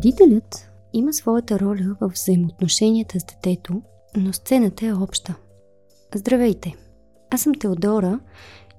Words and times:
Родителят 0.00 0.70
има 0.92 1.12
своята 1.12 1.60
роля 1.60 1.96
в 2.00 2.08
взаимоотношенията 2.08 3.20
с 3.20 3.24
детето, 3.24 3.82
но 4.16 4.32
сцената 4.32 4.86
е 4.86 4.92
обща. 4.92 5.34
Здравейте! 6.14 6.74
Аз 7.30 7.40
съм 7.40 7.54
Теодора 7.54 8.20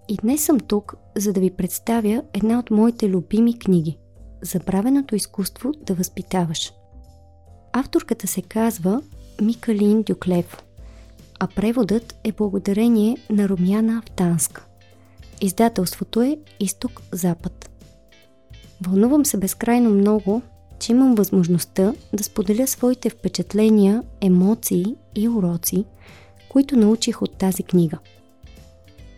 и 0.08 0.18
днес 0.22 0.46
съм 0.46 0.60
тук, 0.60 0.96
за 1.18 1.34
да 1.34 1.40
ви 1.40 1.52
представя 1.52 2.24
една 2.34 2.60
от 2.60 2.72
моите 2.72 3.10
любими 3.10 3.60
книги 3.60 3.98
Забравеното 4.42 5.16
изкуство 5.16 5.72
да 5.82 5.94
възпитаваш. 5.94 6.74
Авторката 7.74 8.28
се 8.28 8.42
казва 8.42 9.02
Микалин 9.42 10.04
Дюклев, 10.04 10.64
а 11.40 11.48
преводът 11.48 12.16
е 12.24 12.32
благодарение 12.32 13.18
на 13.30 13.50
Румяна 13.50 14.04
Автанска. 14.08 14.66
Издателството 15.42 16.22
е 16.22 16.38
Изток-Запад. 16.60 17.70
Вълнувам 18.82 19.26
се 19.26 19.38
безкрайно 19.38 19.90
много, 19.90 20.42
че 20.82 20.92
имам 20.92 21.16
възможността 21.16 21.94
да 22.14 22.24
споделя 22.24 22.68
своите 22.68 23.10
впечатления, 23.10 24.04
емоции 24.22 24.86
и 25.16 25.30
уроци, 25.30 25.86
които 26.50 26.78
научих 26.78 27.22
от 27.22 27.38
тази 27.38 27.64
книга. 27.64 27.98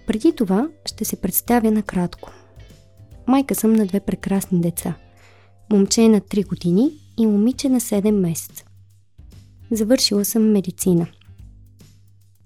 Преди 0.08 0.36
това 0.36 0.70
ще 0.86 1.06
се 1.06 1.16
представя 1.16 1.72
накратко. 1.72 2.32
Майка 3.28 3.56
съм 3.56 3.74
на 3.74 3.86
две 3.86 4.00
прекрасни 4.00 4.62
деца. 4.62 4.96
Момче 5.72 6.02
е 6.02 6.10
на 6.10 6.22
3 6.22 6.48
години 6.48 6.92
и 7.18 7.26
момиче 7.26 7.70
на 7.70 7.80
7 7.80 8.12
месеца. 8.12 8.66
Завършила 9.72 10.26
съм 10.26 10.52
медицина. 10.52 11.08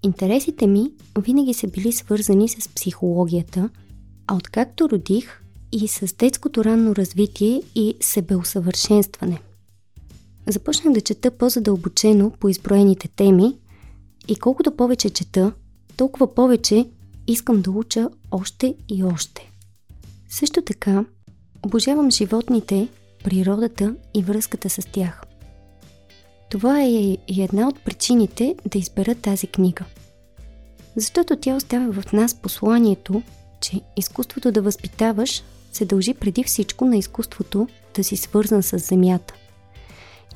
Интересите 0.04 0.68
ми 0.68 0.92
винаги 1.20 1.54
са 1.54 1.68
били 1.68 1.92
свързани 1.92 2.50
с 2.50 2.70
психологията, 2.70 3.70
а 4.28 4.36
откакто 4.36 4.90
родих, 4.90 5.42
и 5.72 5.88
с 5.88 6.16
детското 6.16 6.66
ранно 6.66 6.96
развитие 6.96 7.62
и 7.76 7.96
себеусъвършенстване. 8.02 9.42
Започнах 10.48 10.94
да 10.94 11.02
чета 11.02 11.32
по-задълбочено 11.32 12.32
по 12.32 12.50
изброените 12.50 13.08
теми 13.08 13.58
и 14.28 14.36
колкото 14.36 14.72
повече 14.72 15.10
чета, 15.10 15.54
толкова 15.98 16.36
повече 16.36 16.86
искам 17.28 17.62
да 17.62 17.72
уча 17.72 18.10
още 18.32 18.76
и 18.90 19.04
още. 19.04 19.52
Също 20.30 20.62
така, 20.62 21.06
обожавам 21.66 22.12
животните, 22.12 22.88
природата 23.24 23.96
и 24.14 24.24
връзката 24.24 24.70
с 24.70 24.88
тях. 24.92 25.22
Това 26.50 26.82
е 26.82 26.90
и 26.90 27.18
една 27.38 27.68
от 27.68 27.80
причините 27.80 28.56
да 28.72 28.78
избера 28.78 29.16
тази 29.16 29.48
книга. 29.48 29.86
Защото 30.96 31.36
тя 31.36 31.56
оставя 31.56 31.92
в 31.92 32.14
нас 32.14 32.36
посланието, 32.36 33.22
че 33.62 33.82
изкуството 33.98 34.52
да 34.52 34.62
възпитаваш 34.62 35.44
се 35.72 35.86
дължи 35.86 36.14
преди 36.14 36.44
всичко 36.44 36.86
на 36.86 36.98
изкуството 36.98 37.68
да 37.96 38.04
си 38.04 38.18
свързан 38.18 38.64
с 38.64 38.78
Земята. 38.78 39.34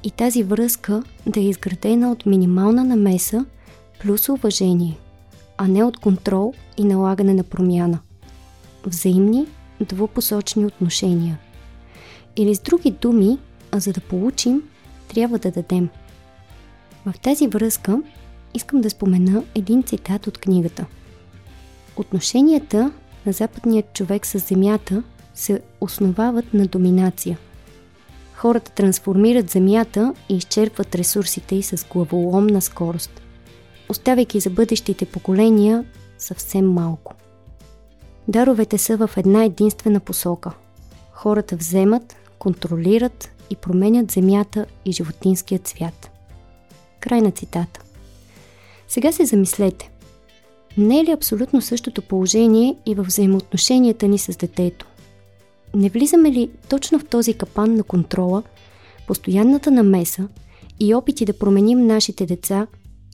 И 0.03 0.11
тази 0.11 0.43
връзка 0.43 1.03
да 1.27 1.39
е 1.39 1.43
изградена 1.43 2.11
от 2.11 2.25
минимална 2.25 2.83
намеса 2.83 3.45
плюс 4.01 4.29
уважение, 4.29 4.97
а 5.57 5.67
не 5.67 5.83
от 5.83 5.97
контрол 5.97 6.53
и 6.77 6.83
налагане 6.83 7.33
на 7.33 7.43
промяна. 7.43 7.99
Взаимни, 8.85 9.47
двупосочни 9.79 10.65
отношения. 10.65 11.39
Или 12.35 12.55
с 12.55 12.59
други 12.59 12.91
думи, 12.91 13.37
а 13.71 13.79
за 13.79 13.93
да 13.93 14.01
получим, 14.01 14.63
трябва 15.07 15.39
да 15.39 15.51
дадем. 15.51 15.89
В 17.05 17.19
тази 17.19 17.47
връзка 17.47 18.01
искам 18.53 18.81
да 18.81 18.89
спомена 18.89 19.43
един 19.55 19.83
цитат 19.83 20.27
от 20.27 20.37
книгата. 20.37 20.85
Отношенията 21.95 22.91
на 23.25 23.31
западният 23.31 23.93
човек 23.93 24.25
с 24.25 24.39
Земята 24.39 25.03
се 25.33 25.61
основават 25.81 26.53
на 26.53 26.67
доминация. 26.67 27.37
Хората 28.33 28.71
трансформират 28.71 29.49
земята 29.49 30.13
и 30.29 30.35
изчерпват 30.35 30.95
ресурсите 30.95 31.55
й 31.55 31.63
с 31.63 31.85
главоломна 31.89 32.61
скорост, 32.61 33.21
оставяйки 33.89 34.39
за 34.39 34.49
бъдещите 34.49 35.05
поколения 35.05 35.85
съвсем 36.17 36.73
малко. 36.73 37.13
Даровете 38.27 38.77
са 38.77 38.97
в 38.97 39.09
една 39.17 39.43
единствена 39.43 39.99
посока. 39.99 40.51
Хората 41.11 41.55
вземат, 41.55 42.15
контролират 42.39 43.31
и 43.49 43.55
променят 43.55 44.11
земята 44.11 44.65
и 44.85 44.91
животинският 44.91 45.67
свят. 45.67 46.11
Край 46.99 47.21
на 47.21 47.31
цитата. 47.31 47.81
Сега 48.87 49.11
се 49.11 49.25
замислете. 49.25 49.91
Не 50.77 50.99
е 50.99 51.03
ли 51.03 51.11
абсолютно 51.11 51.61
същото 51.61 52.01
положение 52.01 52.75
и 52.85 52.95
в 52.95 53.03
взаимоотношенията 53.03 54.07
ни 54.07 54.17
с 54.17 54.37
детето? 54.37 54.85
Не 55.75 55.89
влизаме 55.89 56.31
ли 56.31 56.49
точно 56.69 56.99
в 56.99 57.05
този 57.05 57.33
капан 57.33 57.75
на 57.75 57.83
контрола, 57.83 58.43
постоянната 59.07 59.71
намеса 59.71 60.27
и 60.79 60.95
опити 60.95 61.25
да 61.25 61.37
променим 61.37 61.87
нашите 61.87 62.25
деца, 62.25 62.67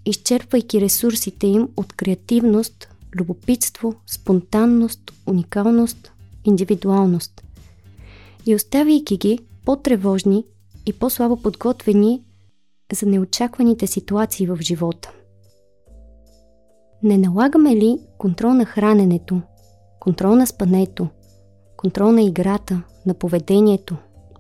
изчерпвайки 0.06 0.82
ресурсите 0.82 1.48
им 1.48 1.70
от 1.78 1.94
креативност, 1.94 2.90
любопитство, 3.16 3.94
спонтанност, 4.08 5.12
уникалност, 5.26 6.12
индивидуалност 6.46 7.44
и 8.46 8.56
оставяйки 8.56 9.18
ги 9.18 9.40
по-тревожни 9.66 10.46
и 10.86 10.94
по-слабо 10.94 11.42
подготвени 11.42 12.24
за 12.94 13.06
неочакваните 13.06 13.88
ситуации 13.88 14.48
в 14.48 14.58
живота. 14.62 15.12
Не 17.04 17.18
налагаме 17.18 17.76
ли 17.76 18.00
контрол 18.18 18.54
на 18.54 18.66
храненето, 18.66 19.42
контрол 20.00 20.36
на 20.36 20.48
спането, 20.48 21.08
контрол 21.78 22.12
на 22.12 22.22
играта, 22.22 22.82
на 23.06 23.14
поведението, 23.14 23.96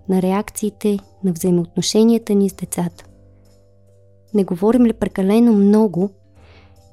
на 0.09 0.21
реакциите, 0.21 0.99
на 1.23 1.31
взаимоотношенията 1.31 2.35
ни 2.35 2.49
с 2.49 2.53
децата. 2.53 3.05
Не 4.33 4.43
говорим 4.43 4.85
ли 4.85 4.93
прекалено 4.93 5.53
много 5.53 6.09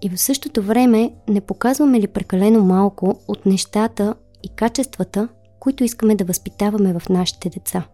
и 0.03 0.09
в 0.09 0.21
същото 0.21 0.62
време 0.62 1.15
не 1.28 1.41
показваме 1.41 2.00
ли 2.00 2.06
прекалено 2.06 2.65
малко 2.65 3.21
от 3.28 3.47
нещата 3.47 4.15
и 4.43 4.49
качествата, 4.49 5.28
които 5.60 5.84
искаме 5.84 6.15
да 6.15 6.25
възпитаваме 6.25 6.99
в 6.99 7.09
нашите 7.09 7.49
деца. 7.49 7.87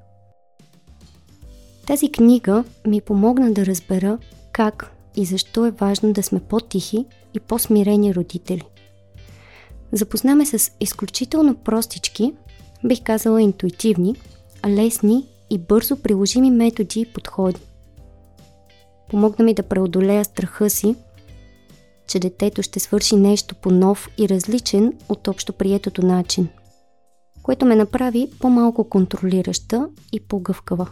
Тази 1.86 2.12
книга 2.12 2.64
ми 2.86 3.00
помогна 3.00 3.52
да 3.52 3.66
разбера 3.66 4.18
как 4.52 4.92
и 5.16 5.24
защо 5.24 5.66
е 5.66 5.70
важно 5.70 6.12
да 6.12 6.22
сме 6.22 6.40
по-тихи 6.40 7.06
и 7.34 7.40
по-смирени 7.40 8.14
родители– 8.14 8.62
Запознаме 9.92 10.46
с 10.46 10.70
изключително 10.80 11.54
простички, 11.54 12.34
бих 12.84 13.02
казала 13.02 13.42
интуитивни, 13.42 14.14
лесни 14.68 15.26
и 15.50 15.58
бързо 15.58 15.96
приложими 15.96 16.50
методи 16.50 17.00
и 17.00 17.06
подходи. 17.06 17.60
Помогна 19.10 19.44
ми 19.44 19.54
да 19.54 19.62
преодолея 19.62 20.24
страха 20.24 20.70
си, 20.70 20.94
че 22.08 22.18
детето 22.18 22.62
ще 22.62 22.80
свърши 22.80 23.16
нещо 23.16 23.54
по 23.54 23.70
нов 23.70 24.08
и 24.18 24.28
различен 24.28 24.92
от 25.08 25.28
общо 25.28 25.52
приетото 25.52 26.06
начин, 26.06 26.48
което 27.42 27.66
ме 27.66 27.76
направи 27.76 28.30
по-малко 28.40 28.88
контролираща 28.88 29.88
и 30.12 30.20
по-гъвкава. 30.20 30.90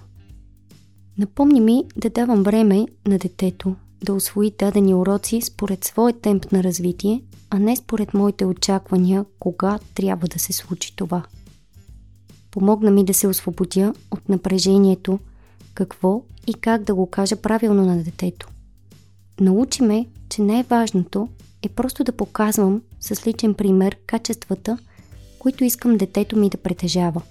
Напомни 1.19 1.61
ми 1.61 1.85
да 1.97 2.11
давам 2.11 2.43
време 2.43 2.87
на 3.07 3.19
детето 3.19 3.77
да 4.05 4.15
освои 4.15 4.53
дадени 4.59 4.95
уроци 4.95 5.41
според 5.41 5.85
своя 5.85 6.21
темп 6.21 6.53
на 6.53 6.63
развитие, 6.63 7.23
а 7.51 7.59
не 7.59 7.77
според 7.77 8.15
моите 8.15 8.45
очаквания 8.45 9.25
кога 9.39 9.79
трябва 9.95 10.29
да 10.29 10.39
се 10.39 10.53
случи 10.53 10.97
това. 10.97 11.23
Помогна 12.51 12.91
ми 12.91 13.05
да 13.05 13.15
се 13.15 13.29
освободя 13.29 13.95
от 14.11 14.29
напрежението, 14.29 15.19
какво 15.75 16.23
и 16.47 16.55
как 16.55 16.83
да 16.85 16.95
го 16.95 17.07
кажа 17.07 17.37
правилно 17.37 17.85
на 17.85 18.03
детето. 18.03 18.49
Научи 19.41 19.83
ме, 19.83 20.07
че 20.29 20.43
най-важното 20.43 21.29
е 21.63 21.69
просто 21.69 22.05
да 22.05 22.13
показвам 22.13 22.83
с 23.01 23.27
личен 23.27 23.55
пример 23.55 23.97
качествата, 24.07 24.79
които 25.39 25.65
искам 25.65 25.97
детето 25.97 26.37
ми 26.37 26.51
да 26.51 26.57
притежава. 26.57 27.23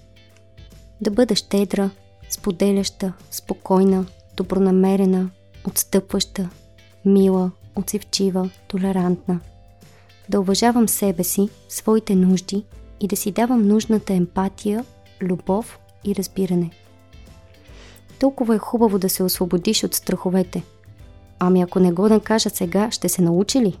Да 1.00 1.10
бъда 1.10 1.36
щедра, 1.36 1.90
споделяща, 2.30 3.12
спокойна, 3.30 4.06
добронамерена, 4.36 5.30
отстъпваща, 5.68 6.48
мила, 7.04 7.50
отзивчива, 7.76 8.50
толерантна. 8.68 9.40
Да 10.28 10.40
уважавам 10.40 10.88
себе 10.88 11.24
си, 11.24 11.48
своите 11.68 12.14
нужди 12.14 12.64
и 13.00 13.08
да 13.08 13.16
си 13.16 13.32
давам 13.32 13.68
нужната 13.68 14.12
емпатия, 14.12 14.84
любов 15.22 15.78
и 16.04 16.14
разбиране. 16.14 16.70
Толкова 18.20 18.54
е 18.54 18.58
хубаво 18.58 18.98
да 18.98 19.08
се 19.08 19.22
освободиш 19.22 19.84
от 19.84 19.94
страховете. 19.94 20.62
Ами 21.38 21.62
ако 21.62 21.80
не 21.80 21.92
го 21.92 22.08
накажа 22.08 22.50
сега, 22.50 22.90
ще 22.90 23.08
се 23.08 23.22
научи 23.22 23.60
ли? 23.60 23.78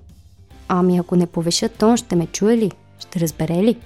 Ами 0.68 0.98
ако 0.98 1.16
не 1.16 1.26
повеша 1.26 1.68
тон, 1.68 1.96
ще 1.96 2.16
ме 2.16 2.26
чуе 2.26 2.56
ли? 2.56 2.72
Ще 2.98 3.20
разбере 3.20 3.62
ли? 3.62 3.76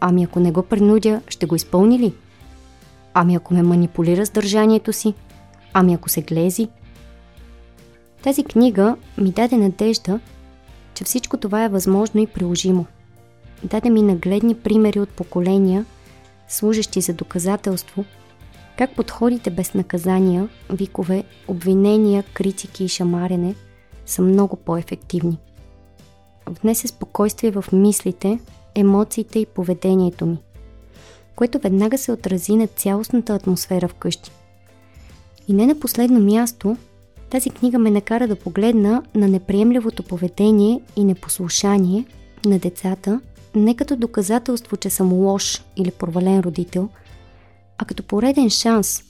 Ами 0.00 0.24
ако 0.24 0.40
не 0.40 0.52
го 0.52 0.62
принудя, 0.62 1.20
ще 1.28 1.46
го 1.46 1.54
изпълни 1.56 1.98
ли? 1.98 2.14
Ами 3.14 3.34
ако 3.34 3.54
ме 3.54 3.62
манипулира 3.62 4.26
с 4.26 4.30
държанието 4.30 4.92
си? 4.92 5.14
Ами 5.72 5.94
ако 5.94 6.08
се 6.08 6.22
глези? 6.22 6.68
Тази 8.26 8.44
книга 8.44 8.96
ми 9.18 9.30
даде 9.30 9.56
надежда, 9.56 10.20
че 10.94 11.04
всичко 11.04 11.36
това 11.36 11.64
е 11.64 11.68
възможно 11.68 12.20
и 12.20 12.26
приложимо. 12.26 12.86
Даде 13.64 13.90
ми 13.90 14.02
нагледни 14.02 14.54
примери 14.54 15.00
от 15.00 15.08
поколения, 15.08 15.84
служещи 16.48 17.00
за 17.00 17.14
доказателство, 17.14 18.04
Как 18.78 18.96
подходите 18.96 19.50
без 19.50 19.74
наказания, 19.74 20.48
викове, 20.72 21.24
обвинения, 21.48 22.24
критики 22.34 22.84
и 22.84 22.88
шамарене 22.88 23.54
са 24.06 24.22
много 24.22 24.56
по-ефективни. 24.56 25.38
Внесе 26.48 26.88
спокойствие 26.88 27.50
в 27.50 27.64
мислите, 27.72 28.38
емоциите 28.74 29.38
и 29.38 29.46
поведението 29.46 30.26
ми, 30.26 30.38
което 31.36 31.58
веднага 31.58 31.98
се 31.98 32.12
отрази 32.12 32.56
на 32.56 32.66
цялостната 32.66 33.34
атмосфера 33.34 33.88
вкъщи. 33.88 34.30
И 35.48 35.52
не 35.52 35.66
на 35.66 35.80
последно 35.80 36.20
място, 36.20 36.76
тази 37.30 37.50
книга 37.50 37.78
ме 37.78 37.90
накара 37.90 38.28
да 38.28 38.36
погледна 38.36 39.02
на 39.14 39.28
неприемливото 39.28 40.02
поведение 40.02 40.80
и 40.96 41.04
непослушание 41.04 42.04
на 42.44 42.58
децата 42.58 43.20
не 43.54 43.76
като 43.76 43.96
доказателство, 43.96 44.76
че 44.76 44.90
съм 44.90 45.12
лош 45.12 45.62
или 45.76 45.90
провален 45.90 46.40
родител, 46.40 46.88
а 47.78 47.84
като 47.84 48.02
пореден 48.02 48.50
шанс 48.50 49.02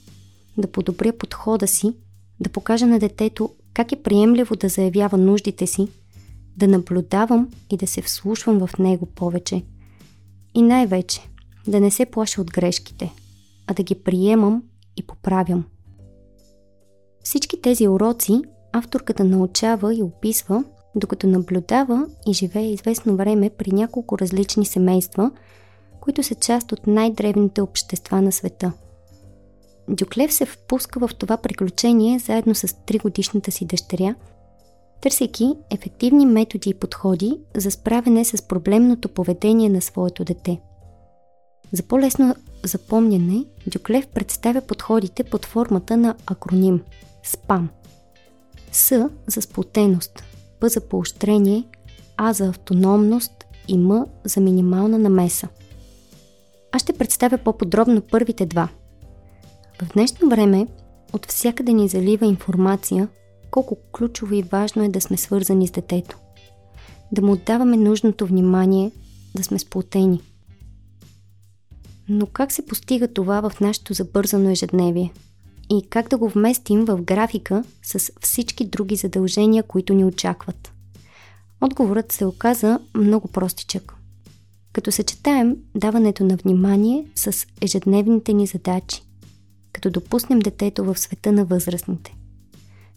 да 0.57 0.67
подобря 0.67 1.13
подхода 1.13 1.67
си, 1.67 1.93
да 2.39 2.49
покажа 2.49 2.87
на 2.87 2.99
детето 2.99 3.49
как 3.73 3.91
е 3.91 4.03
приемливо 4.03 4.55
да 4.55 4.69
заявява 4.69 5.17
нуждите 5.17 5.67
си, 5.67 5.87
да 6.57 6.67
наблюдавам 6.67 7.49
и 7.71 7.77
да 7.77 7.87
се 7.87 8.01
вслушвам 8.01 8.67
в 8.67 8.77
него 8.79 9.05
повече. 9.05 9.63
И 10.53 10.61
най-вече 10.61 11.21
да 11.67 11.79
не 11.79 11.91
се 11.91 12.05
плаша 12.05 12.41
от 12.41 12.51
грешките, 12.51 13.13
а 13.67 13.73
да 13.73 13.83
ги 13.83 13.95
приемам 13.95 14.63
и 14.97 15.03
поправям. 15.03 15.65
Всички 17.27 17.61
тези 17.61 17.87
уроци 17.87 18.41
авторката 18.71 19.23
научава 19.23 19.95
и 19.95 20.03
описва, 20.03 20.63
докато 20.95 21.27
наблюдава 21.27 22.07
и 22.27 22.33
живее 22.33 22.71
известно 22.71 23.15
време 23.15 23.49
при 23.49 23.71
няколко 23.71 24.19
различни 24.19 24.65
семейства, 24.65 25.31
които 25.99 26.23
са 26.23 26.35
част 26.35 26.71
от 26.71 26.87
най-древните 26.87 27.61
общества 27.61 28.21
на 28.21 28.31
света. 28.31 28.73
Дюклев 29.89 30.33
се 30.33 30.45
впуска 30.45 31.07
в 31.07 31.15
това 31.15 31.37
приключение 31.37 32.19
заедно 32.19 32.55
с 32.55 32.75
тригодишната 32.85 33.51
си 33.51 33.65
дъщеря, 33.65 34.15
търсейки 35.01 35.53
ефективни 35.69 36.25
методи 36.25 36.69
и 36.69 36.73
подходи 36.73 37.39
за 37.55 37.71
справяне 37.71 38.25
с 38.25 38.47
проблемното 38.47 39.09
поведение 39.09 39.69
на 39.69 39.81
своето 39.81 40.23
дете. 40.23 40.59
За 41.71 41.83
по-лесно 41.83 42.35
запомняне, 42.63 43.45
Дюклев 43.67 44.07
представя 44.07 44.61
подходите 44.61 45.23
под 45.23 45.45
формата 45.45 45.97
на 45.97 46.15
акроним– 46.27 46.81
СПАМ. 47.27 47.69
С 48.71 49.09
за 49.27 49.41
сплотеност, 49.41 50.23
П 50.59 50.69
за 50.69 50.81
поощрение, 50.81 51.63
А 52.17 52.33
за 52.33 52.47
автономност 52.47 53.31
и 53.67 53.77
М 53.77 54.05
за 54.23 54.41
минимална 54.41 54.99
намеса. 54.99 55.47
Аз 56.71 56.81
ще 56.81 56.93
представя 56.93 57.37
по-подробно 57.37 58.01
първите 58.01 58.45
два. 58.45 58.69
В 59.81 59.93
днешно 59.93 60.29
време 60.29 60.67
от 61.13 61.25
всякъде 61.25 61.73
ни 61.73 61.87
залива 61.87 62.25
информация 62.25 63.07
колко 63.51 63.77
ключово 63.91 64.33
и 64.33 64.41
важно 64.41 64.83
е 64.83 64.89
да 64.89 65.01
сме 65.01 65.17
свързани 65.17 65.67
с 65.67 65.71
детето. 65.71 66.17
Да 67.11 67.21
му 67.21 67.31
отдаваме 67.31 67.77
нужното 67.77 68.25
внимание, 68.25 68.91
да 69.35 69.43
сме 69.43 69.59
сплотени. 69.59 70.21
Но 72.09 72.25
как 72.25 72.51
се 72.51 72.65
постига 72.65 73.07
това 73.07 73.49
в 73.49 73.59
нашето 73.59 73.93
забързано 73.93 74.49
ежедневие– 74.49 75.11
и 75.69 75.87
как 75.89 76.09
да 76.09 76.17
го 76.17 76.29
вместим 76.29 76.85
в 76.85 77.01
графика 77.01 77.63
с 77.83 78.11
всички 78.21 78.65
други 78.65 78.95
задължения, 78.95 79.63
които 79.63 79.93
ни 79.93 80.05
очакват. 80.05 80.73
Отговорът 81.61 82.11
се 82.11 82.25
оказа 82.25 82.79
много 82.95 83.27
простичък. 83.27 83.93
Като 84.73 84.91
съчетаем 84.91 85.55
даването 85.75 86.23
на 86.23 86.35
внимание 86.35 87.05
с 87.15 87.45
ежедневните 87.61 88.33
ни 88.33 88.47
задачи, 88.47 89.03
като 89.73 89.89
допуснем 89.89 90.39
детето 90.39 90.83
в 90.83 90.97
света 90.97 91.31
на 91.31 91.45
възрастните, 91.45 92.15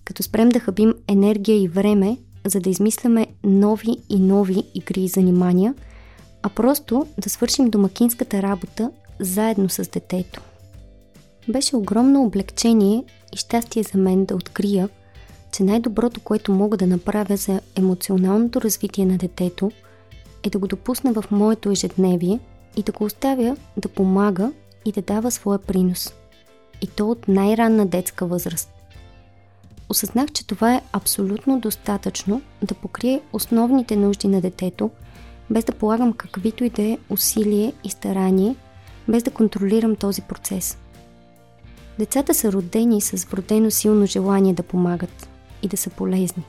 като 0.05 0.23
спрем 0.23 0.49
да 0.49 0.61
хабим 0.61 0.95
енергия 1.09 1.63
и 1.63 1.69
време, 1.69 2.19
за 2.47 2.61
да 2.61 2.71
измисляме 2.71 3.27
нови 3.45 3.97
и 4.09 4.19
нови 4.19 4.63
игри 4.75 5.01
и 5.01 5.09
занимания, 5.09 5.75
а 6.43 6.49
просто 6.49 7.07
да 7.19 7.31
свършим 7.31 7.71
домакинската 7.71 8.43
работа 8.43 8.91
заедно 9.21 9.69
с 9.69 9.91
детето. 9.91 10.41
Беше 11.49 11.77
огромно 11.77 12.23
облегчение 12.23 13.05
и 13.33 13.37
щастие 13.37 13.83
за 13.83 13.99
мен 13.99 14.25
да 14.25 14.35
открия, 14.35 14.89
че 15.53 15.63
най-доброто, 15.63 16.21
което 16.21 16.53
мога 16.53 16.77
да 16.77 16.87
направя 16.87 17.37
за 17.37 17.61
емоционалното 17.77 18.61
развитие 18.61 19.07
на 19.07 19.19
детето, 19.19 19.71
е 20.43 20.51
да 20.51 20.59
го 20.59 20.67
допусна 20.67 21.13
в 21.13 21.25
моето 21.31 21.71
ежедневие 21.71 22.41
и 22.77 22.83
да 22.83 22.93
го 22.93 23.05
оставя 23.05 23.57
да 23.77 23.89
помага 23.89 24.53
и 24.85 24.93
да 24.93 25.03
дава 25.03 25.31
своя 25.31 25.59
принос. 25.59 26.15
И 26.83 26.87
то 26.87 27.11
от 27.11 27.29
най-ранна 27.29 27.87
детска 27.87 28.27
възраст. 28.27 28.71
Осъзнах, 29.89 30.33
че 30.33 30.47
това 30.47 30.75
е 30.75 30.83
абсолютно 30.93 31.61
достатъчно 31.61 32.43
да 32.63 32.75
покрие 32.75 33.21
основните 33.33 33.97
нужди 33.97 34.29
на 34.29 34.41
детето, 34.41 34.91
без 35.51 35.65
да 35.65 35.73
полагам 35.73 36.13
каквито 36.13 36.65
и 36.65 36.71
да 36.71 36.83
е 36.83 36.99
усилие 37.11 37.73
и 37.85 37.91
старание, 37.91 38.57
без 39.09 39.23
да 39.23 39.31
контролирам 39.31 39.97
този 39.97 40.23
процес– 40.23 40.79
Децата 42.01 42.35
са 42.35 42.53
родени 42.53 43.01
с 43.01 43.25
вродено 43.25 43.71
силно 43.71 44.07
желание 44.07 44.55
да 44.55 44.63
помагат 44.63 45.29
и 45.63 45.69
да 45.69 45.77
са 45.77 45.91
полезни. 45.91 46.43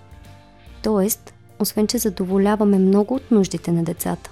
Тоест, 0.83 1.33
освен 1.59 1.87
че 1.87 1.97
задоволяваме 1.97 2.79
много 2.79 3.15
от 3.15 3.31
нуждите 3.31 3.71
на 3.71 3.83
децата, 3.83 4.29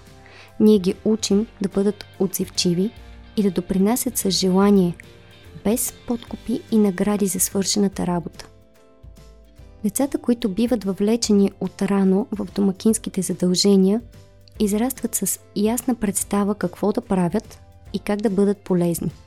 ние 0.59 0.79
ги 0.79 0.95
учим 1.05 1.47
да 1.61 1.69
бъдат 1.69 2.05
отзивчиви 2.19 2.91
и 3.37 3.43
да 3.43 3.51
допринасят 3.51 4.17
с 4.17 4.29
желание, 4.29 4.95
без 5.63 5.93
подкупи 6.07 6.61
и 6.71 6.77
награди 6.77 7.27
за 7.27 7.39
свършената 7.39 8.07
работа. 8.07 8.47
Децата, 9.83 10.17
които 10.17 10.49
биват 10.49 10.83
въвлечени 10.83 11.51
от 11.59 11.81
рано 11.81 12.27
в 12.31 12.47
домакинските 12.55 13.21
задължения, 13.21 14.01
израстват 14.59 15.15
с 15.15 15.39
ясна 15.55 15.95
представа 15.95 16.55
какво 16.55 16.91
да 16.91 17.01
правят 17.01 17.59
и 17.93 17.99
как 17.99 18.21
да 18.21 18.29
бъдат 18.29 18.57
полезни– 18.57 19.11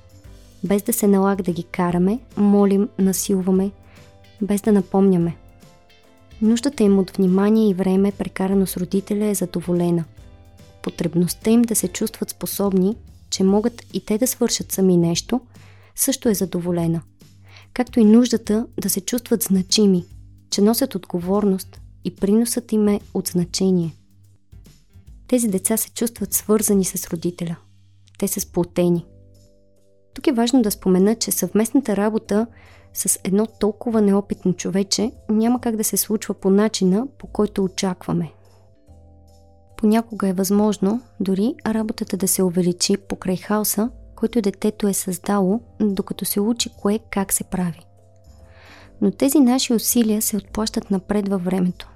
без 0.64 0.82
да 0.82 0.92
се 0.92 1.06
налага 1.06 1.42
да 1.42 1.52
ги 1.52 1.62
караме, 1.62 2.18
молим, 2.36 2.88
насилваме, 2.98 3.70
без 4.42 4.60
да 4.60 4.72
напомняме. 4.72 5.36
Нуждата 6.42 6.82
им 6.82 6.98
от 6.98 7.10
внимание 7.10 7.70
и 7.70 7.74
време, 7.74 8.12
прекарано 8.12 8.66
с 8.66 8.76
родителя, 8.76 9.26
е 9.26 9.34
задоволена. 9.34 10.04
Потребността 10.82 11.50
им 11.50 11.62
да 11.62 11.74
се 11.74 11.88
чувстват 11.88 12.30
способни, 12.30 12.96
че 13.30 13.44
могат 13.44 13.82
и 13.92 14.04
те 14.04 14.18
да 14.18 14.26
свършат 14.26 14.72
сами 14.72 14.96
нещо, 14.96 15.40
също 15.94 16.28
е 16.28 16.34
задоволена. 16.34 17.02
Както 17.74 18.00
и 18.00 18.04
нуждата 18.04 18.66
да 18.80 18.90
се 18.90 19.00
чувстват 19.00 19.42
значими, 19.42 20.04
че 20.50 20.62
носят 20.62 20.94
отговорност 20.94 21.80
и 22.04 22.14
приносът 22.14 22.72
им 22.72 22.88
е 22.88 23.00
от 23.14 23.28
значение. 23.28 23.96
Тези 25.28 25.48
деца 25.48 25.76
се 25.76 25.90
чувстват 25.90 26.34
свързани 26.34 26.84
с 26.84 27.08
родителя. 27.08 27.56
Те 28.18 28.28
са 28.28 28.40
сплотени. 28.40 29.04
Тук 30.14 30.26
е 30.26 30.32
важно 30.32 30.62
да 30.62 30.70
спомена, 30.70 31.14
че 31.14 31.32
съвместната 31.32 31.96
работа 31.96 32.46
с 32.94 33.20
едно 33.24 33.46
толкова 33.46 34.00
неопитно 34.00 34.52
човече 34.52 35.12
няма 35.28 35.60
как 35.60 35.76
да 35.76 35.84
се 35.84 35.96
случва 35.96 36.34
по 36.34 36.50
начина, 36.50 37.06
по 37.18 37.26
който 37.26 37.64
очакваме. 37.64 38.32
Понякога 39.76 40.28
е 40.28 40.32
възможно 40.32 41.00
дори 41.20 41.54
работата 41.66 42.16
да 42.16 42.28
се 42.28 42.42
увеличи 42.42 42.96
покрай 42.96 43.36
хаоса, 43.36 43.90
който 44.16 44.40
детето 44.40 44.88
е 44.88 44.92
създало, 44.92 45.60
докато 45.80 46.24
се 46.24 46.40
учи 46.40 46.70
кое 46.80 46.98
как 47.10 47.32
се 47.32 47.44
прави. 47.44 47.86
Но 49.00 49.10
тези 49.10 49.40
наши 49.40 49.74
усилия 49.74 50.22
се 50.22 50.36
отплащат 50.36 50.90
напред 50.90 51.28
във 51.28 51.44
времето. 51.44 51.90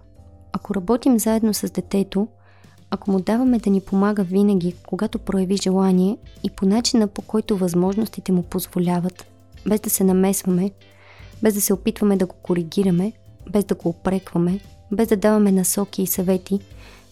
Ако 0.53 0.75
работим 0.75 1.19
заедно 1.19 1.55
с 1.55 1.71
детето, 1.71 2.29
ако 2.91 3.11
му 3.11 3.21
даваме 3.21 3.59
да 3.59 3.71
ни 3.71 3.81
помага 3.81 4.25
винаги, 4.25 4.75
когато 4.87 5.19
прояви 5.19 5.57
желание 5.57 6.17
и 6.43 6.51
по 6.51 6.67
начина 6.67 7.07
по 7.07 7.23
който 7.23 7.57
възможностите 7.57 8.33
му 8.33 8.43
позволяват, 8.43 9.27
без 9.67 9.81
да 9.81 9.91
се 9.91 10.05
намесваме, 10.05 10.71
без 11.43 11.55
да 11.55 11.61
се 11.61 11.73
опитваме 11.73 12.17
да 12.17 12.27
го 12.27 12.35
коригираме, 12.43 13.13
без 13.51 13.65
да 13.65 13.75
го 13.75 13.89
опрекваме, 13.89 14.61
без 14.93 15.09
да 15.09 15.17
даваме 15.17 15.53
насоки 15.53 16.03
и 16.03 16.07
съвети, 16.07 16.61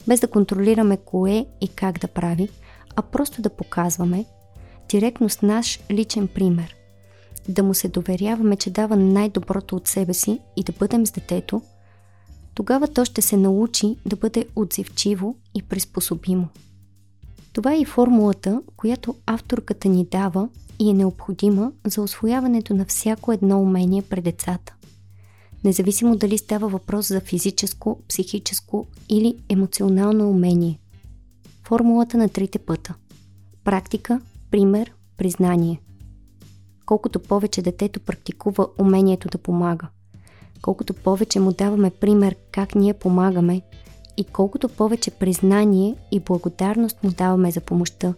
без 0.08 0.20
да 0.20 0.28
контролираме 0.28 0.96
кое 0.96 1.46
и 1.60 1.68
как 1.68 1.98
да 1.98 2.08
прави, 2.08 2.48
а 2.96 3.02
просто 3.02 3.42
да 3.42 3.50
показваме, 3.50 4.24
директно 4.88 5.28
с 5.28 5.42
наш 5.42 5.80
личен 5.90 6.28
пример. 6.28 6.76
Да 7.48 7.62
му 7.62 7.74
се 7.74 7.88
доверяваме, 7.88 8.56
че 8.56 8.70
дава 8.70 8.96
най-доброто 8.96 9.76
от 9.76 9.88
себе 9.88 10.14
си 10.14 10.40
и 10.56 10.62
да 10.62 10.72
бъдем 10.72 11.06
с 11.06 11.10
детето– 11.10 11.62
тогава 12.54 12.88
то 12.88 13.04
ще 13.04 13.22
се 13.22 13.36
научи 13.36 13.96
да 14.06 14.16
бъде 14.16 14.46
отзивчиво 14.56 15.36
и 15.54 15.62
приспособимо. 15.62 16.48
Това 17.52 17.72
е 17.72 17.80
и 17.80 17.84
формулата, 17.84 18.62
която 18.76 19.14
авторката 19.26 19.88
ни 19.88 20.06
дава 20.10 20.48
и 20.78 20.90
е 20.90 20.94
необходима 20.94 21.72
за 21.86 22.02
освояването 22.02 22.74
на 22.74 22.84
всяко 22.84 23.32
едно 23.32 23.62
умение 23.62 24.02
пред 24.02 24.24
децата. 24.24 24.74
Независимо 25.64 26.16
дали 26.16 26.38
става 26.38 26.68
въпрос 26.68 27.08
за 27.08 27.20
физическо, 27.20 28.00
психическо 28.08 28.86
или 29.08 29.36
емоционално 29.48 30.30
умение. 30.30 30.78
Формулата 31.66 32.18
на 32.18 32.28
трите 32.28 32.58
пъта. 32.58 32.94
Практика, 33.64 34.20
пример, 34.50 34.92
признание. 35.16 35.80
колкото 36.86 37.20
повече 37.20 37.62
детето 37.62 38.00
практикува 38.00 38.66
умението 38.78 39.28
да 39.28 39.38
помага, 39.38 39.88
колкото 40.64 40.94
повече 40.94 41.40
му 41.40 41.52
даваме 41.52 41.90
пример 41.90 42.36
как 42.52 42.74
ние 42.74 42.94
помагаме 42.94 43.62
и 44.16 44.24
колкото 44.24 44.68
повече 44.68 45.10
признание 45.10 45.94
и 46.10 46.20
благодарност 46.20 47.04
му 47.04 47.10
даваме 47.10 47.50
за 47.50 47.60
помощта, 47.60 48.14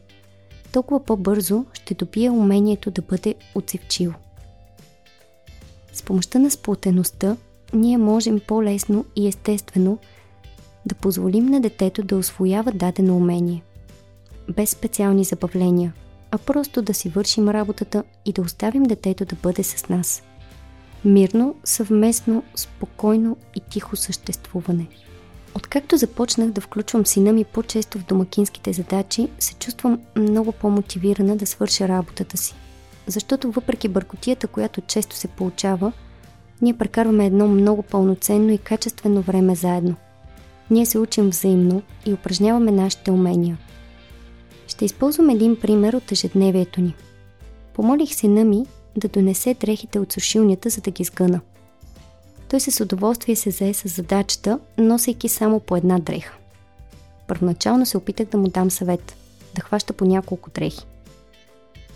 толкова 0.72 1.04
по-бързо 1.04 1.64
ще 1.72 1.94
добие 1.94 2.30
умението 2.30 2.90
да 2.90 3.02
бъде 3.02 3.34
отзивчиво. 3.54 4.14
С 5.92 6.02
помощта 6.02 6.38
на 6.38 6.50
сплотеността 6.50 7.36
ние 7.72 7.98
можем 7.98 8.40
по-лесно 8.46 9.04
и 9.16 9.28
естествено 9.28 9.98
да 10.86 10.94
позволим 10.94 11.46
на 11.46 11.60
детето 11.60 12.02
да 12.02 12.16
освоява 12.16 12.72
дадено 12.72 13.16
умение. 13.16 13.62
Без 14.56 14.70
специални 14.70 15.24
забавления, 15.24 15.92
а 16.30 16.38
просто 16.38 16.82
да 16.82 16.94
си 16.94 17.08
вършим 17.08 17.48
работата 17.48 18.04
и 18.24 18.32
да 18.32 18.42
оставим 18.42 18.82
детето 18.82 19.24
да 19.24 19.36
бъде 19.42 19.62
с 19.62 19.88
нас. 19.88 20.22
Мирно, 21.06 21.54
съвместно, 21.64 22.42
спокойно 22.54 23.36
и 23.54 23.60
тихо 23.70 23.96
съществуване. 23.96 24.86
Откакто 25.54 25.96
започнах 25.96 26.50
да 26.50 26.60
включвам 26.60 27.06
сина 27.06 27.32
ми 27.32 27.44
по-често 27.44 27.98
в 27.98 28.04
домакинските 28.04 28.72
задачи, 28.72 29.28
се 29.38 29.54
чувствам 29.54 30.00
много 30.16 30.52
по-мотивирана 30.52 31.36
да 31.36 31.46
свърша 31.46 31.88
работата 31.88 32.36
си. 32.36 32.54
Защото 33.06 33.50
въпреки 33.50 33.88
бъркотията, 33.88 34.46
която 34.46 34.80
често 34.80 35.16
се 35.16 35.28
получава, 35.28 35.92
ние 36.62 36.78
прекарваме 36.78 37.26
едно 37.26 37.48
много 37.48 37.82
пълноценно 37.82 38.52
и 38.52 38.58
качествено 38.58 39.22
време 39.22 39.54
заедно. 39.54 39.94
Ние 40.70 40.86
се 40.86 40.98
учим 40.98 41.28
взаимно 41.28 41.82
и 42.06 42.12
упражняваме 42.12 42.72
нашите 42.72 43.10
умения. 43.10 43.58
Ще 44.66 44.84
използвам 44.84 45.30
един 45.30 45.60
пример 45.60 45.92
от 45.92 46.12
ежедневието 46.12 46.80
ни. 46.80 46.94
Помолих 47.74 48.14
сина 48.14 48.44
ми 48.44 48.66
да 48.96 49.08
донесе 49.08 49.54
дрехите 49.54 49.98
от 49.98 50.12
сушилнята, 50.12 50.70
за 50.70 50.80
да 50.80 50.90
ги 50.90 51.04
сгъна. 51.04 51.40
Той 52.50 52.60
с 52.60 52.80
удоволствие 52.80 53.36
се 53.36 53.50
зае 53.50 53.74
с 53.74 53.88
задачата, 53.88 54.58
носейки 54.78 55.28
само 55.28 55.60
по 55.60 55.76
една 55.76 55.98
дреха. 55.98 56.36
Първоначално 57.26 57.86
се 57.86 57.96
опитах 57.96 58.28
да 58.28 58.38
му 58.38 58.48
дам 58.48 58.70
съвет, 58.70 59.16
да 59.54 59.60
хваща 59.62 59.92
по 59.92 60.04
няколко 60.04 60.50
дрехи. 60.50 60.86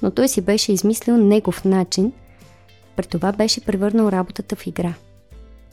Но 0.02 0.10
той 0.10 0.28
си 0.28 0.40
беше 0.40 0.72
измислил 0.72 1.16
негов 1.16 1.64
начин– 1.64 2.12
при 3.00 3.06
това 3.06 3.32
беше 3.32 3.60
превърнал 3.60 4.08
работата 4.08 4.56
в 4.56 4.66
игра. 4.66 4.94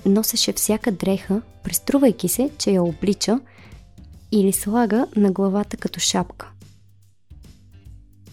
Носеше 0.05 0.53
всяка 0.53 0.91
дреха, 0.91 1.41
преструвайки 1.63 2.27
се, 2.29 2.49
че 2.57 2.71
я 2.71 2.83
облича 2.83 3.39
или 4.31 4.53
слага 4.53 5.07
на 5.15 5.31
главата 5.31 5.77
като 5.77 5.99
шапка. 5.99 6.49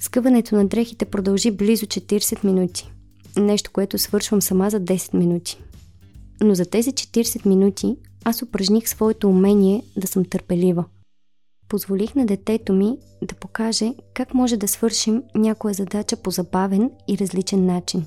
Скъването 0.04 0.54
на 0.54 0.66
дрехите 0.66 1.04
продължи 1.04 1.50
близо 1.50 1.86
40 1.86 2.44
минути. 2.44 2.92
Нещо, 3.36 3.70
което 3.72 3.98
свършвам 3.98 4.42
сама 4.42 4.70
за 4.70 4.80
10 4.80 5.14
минути. 5.14 5.62
Но 6.40 6.54
за 6.54 6.64
тези 6.64 6.92
40 6.92 7.46
минути 7.46 7.96
аз 8.24 8.42
упражних 8.42 8.88
своето 8.88 9.28
умение 9.28 9.82
да 9.96 10.06
съм 10.06 10.24
търпелива. 10.24 10.84
Позволих 11.68 12.14
на 12.14 12.26
детето 12.26 12.72
ми 12.72 12.98
да 13.22 13.34
покаже 13.34 13.94
как 14.14 14.34
може 14.34 14.56
да 14.56 14.68
свършим 14.68 15.22
някоя 15.34 15.74
задача 15.74 16.16
по 16.16 16.30
забавен 16.30 16.90
и 17.08 17.18
различен 17.18 17.66
начин. 17.66 18.06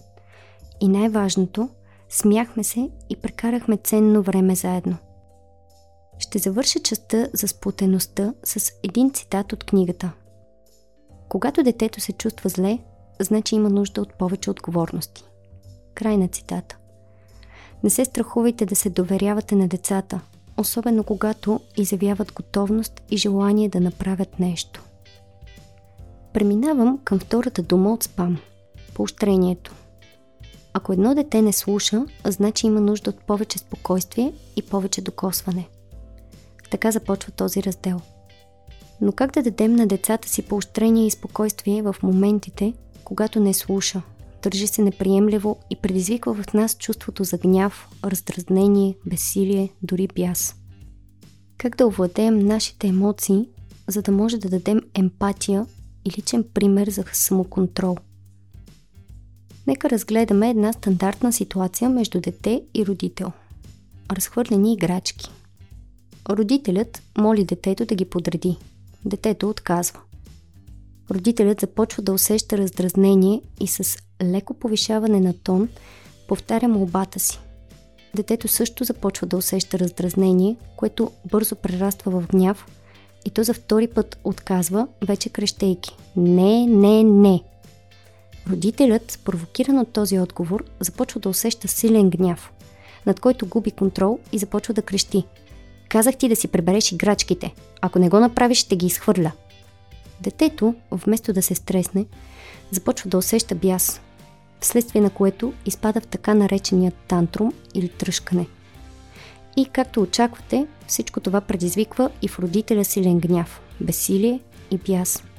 И 0.81 0.87
най-важното, 0.87 1.69
смяхме 2.09 2.63
се 2.63 2.89
и 3.09 3.15
прекарахме 3.15 3.77
ценно 3.77 4.21
време 4.21 4.55
заедно. 4.55 4.97
Ще 6.19 6.39
завърша 6.39 6.79
частта 6.79 7.27
за 7.33 7.47
сплутеността 7.47 8.33
с 8.43 8.71
един 8.83 9.13
цитат 9.13 9.53
от 9.53 9.63
книгата. 9.63 10.11
Когато 11.29 11.63
детето 11.63 12.01
се 12.01 12.13
чувства 12.13 12.49
зле, 12.49 12.79
значи 13.19 13.55
има 13.55 13.69
нужда 13.69 14.01
от 14.01 14.13
повече 14.13 14.49
отговорности. 14.49 15.23
Край 15.93 16.17
на 16.17 16.27
цитата. 16.27 16.77
Не 17.83 17.89
се 17.89 18.05
страхувайте 18.05 18.65
да 18.65 18.75
се 18.75 18.89
доверявате 18.89 19.55
на 19.55 19.67
децата, 19.67 20.19
особено 20.57 21.03
когато 21.03 21.59
изявяват 21.77 22.33
готовност 22.33 23.01
и 23.11 23.17
желание 23.17 23.69
да 23.69 23.79
направят 23.79 24.39
нещо. 24.39 24.83
Преминавам 26.33 26.99
към 27.03 27.19
втората 27.19 27.63
дума 27.63 27.93
от 27.93 28.03
спам– 28.03 28.37
поощрението– 28.93 29.75
ако 30.77 30.93
едно 30.93 31.15
дете 31.15 31.41
не 31.41 31.53
слуша, 31.53 32.05
значи 32.25 32.67
има 32.67 32.81
нужда 32.81 33.09
от 33.09 33.19
повече 33.19 33.59
спокойствие 33.59 34.33
и 34.55 34.61
повече 34.61 35.01
докосване. 35.01 35.67
Така 36.71 36.91
започва 36.91 37.31
този 37.31 37.63
раздел. 37.63 37.99
Но 39.01 39.11
как 39.11 39.31
да 39.31 39.43
дадем 39.43 39.75
на 39.75 39.87
децата 39.87 40.29
си 40.29 40.41
поощрение 40.41 41.07
и 41.07 41.11
спокойствие 41.11 41.81
в 41.81 41.95
моментите, 42.03 42.73
когато 43.03 43.39
не 43.39 43.53
слуша, 43.53 44.01
държи 44.43 44.67
се 44.67 44.81
неприемливо 44.81 45.57
и 45.69 45.75
предизвиква 45.75 46.33
в 46.33 46.53
нас 46.53 46.77
чувството 46.77 47.23
за 47.23 47.37
гняв, 47.37 47.89
раздразнение, 48.03 48.95
безсилие, 49.05 49.69
дори 49.81 50.07
бяс? 50.15 50.55
Как 51.57 51.75
да 51.75 51.87
овладеем 51.87 52.39
нашите 52.39 52.87
емоции, 52.87 53.49
за 53.87 54.01
да 54.01 54.11
може 54.11 54.37
да 54.37 54.49
дадем 54.49 54.81
емпатия 54.93 55.65
и 56.05 56.11
личен 56.17 56.45
пример 56.53 56.89
за 56.89 57.03
самоконтрол? 57.13 57.97
Нека 59.67 59.89
разгледаме 59.89 60.49
една 60.49 60.73
стандартна 60.73 61.33
ситуация 61.33 61.89
между 61.89 62.21
дете 62.21 62.63
и 62.73 62.85
родител. 62.85 63.31
Разхвърлени 64.11 64.73
играчки. 64.73 65.29
Родителят 66.29 67.01
моли 67.17 67.45
детето 67.45 67.85
да 67.85 67.95
ги 67.95 68.05
подреди. 68.05 68.57
Детето 69.05 69.49
отказва. 69.49 69.99
Родителят 71.11 71.61
започва 71.61 72.03
да 72.03 72.13
усеща 72.13 72.57
раздразнение 72.57 73.41
и 73.59 73.67
с 73.67 73.97
леко 74.23 74.53
повишаване 74.53 75.19
на 75.19 75.33
тон 75.33 75.69
повтаря 76.27 76.67
молбата 76.67 77.19
си. 77.19 77.39
Детето 78.15 78.47
също 78.47 78.83
започва 78.83 79.27
да 79.27 79.37
усеща 79.37 79.79
раздразнение, 79.79 80.55
което 80.75 81.11
бързо 81.31 81.55
прераства 81.55 82.11
в 82.11 82.27
гняв 82.27 82.65
и 83.25 83.29
то 83.29 83.43
за 83.43 83.53
втори 83.53 83.87
път 83.87 84.19
отказва, 84.23 84.87
вече 85.07 85.29
крещейки. 85.29 85.97
Не, 86.15 86.65
не, 86.65 87.03
не! 87.03 87.43
Родителят, 88.49 89.19
провокиран 89.25 89.79
от 89.79 89.93
този 89.93 90.19
отговор, 90.19 90.63
започва 90.79 91.19
да 91.19 91.29
усеща 91.29 91.67
силен 91.67 92.09
гняв, 92.09 92.51
над 93.05 93.19
който 93.19 93.47
губи 93.47 93.71
контрол 93.71 94.19
и 94.31 94.37
започва 94.37 94.73
да 94.73 94.81
крещи. 94.81 95.23
Казах 95.89 96.17
ти 96.17 96.29
да 96.29 96.35
си 96.35 96.47
пребереш 96.47 96.91
играчките. 96.91 97.53
Ако 97.81 97.99
не 97.99 98.09
го 98.09 98.19
направиш, 98.19 98.57
ще 98.57 98.75
ги 98.75 98.85
изхвърля. 98.85 99.31
Детето, 100.21 100.75
вместо 100.91 101.33
да 101.33 101.41
се 101.41 101.55
стресне, 101.55 102.05
започва 102.71 103.09
да 103.09 103.17
усеща 103.17 103.55
бяс, 103.55 104.01
вследствие 104.59 105.01
на 105.01 105.09
което 105.09 105.53
изпада 105.65 106.01
в 106.01 106.07
така 106.07 106.33
наречения 106.33 106.91
тантрум 107.07 107.53
или 107.73 107.89
тръжкане. 107.89 108.47
И 109.57 109.65
както 109.65 110.01
очаквате, 110.01 110.67
всичко 110.87 111.19
това 111.19 111.41
предизвиква 111.41 112.09
и 112.21 112.27
в 112.27 112.39
родителя 112.39 112.85
силен 112.85 113.19
гняв, 113.19 113.61
безсилие 113.81 114.39
и 114.71 114.77
бяс– 114.77 115.23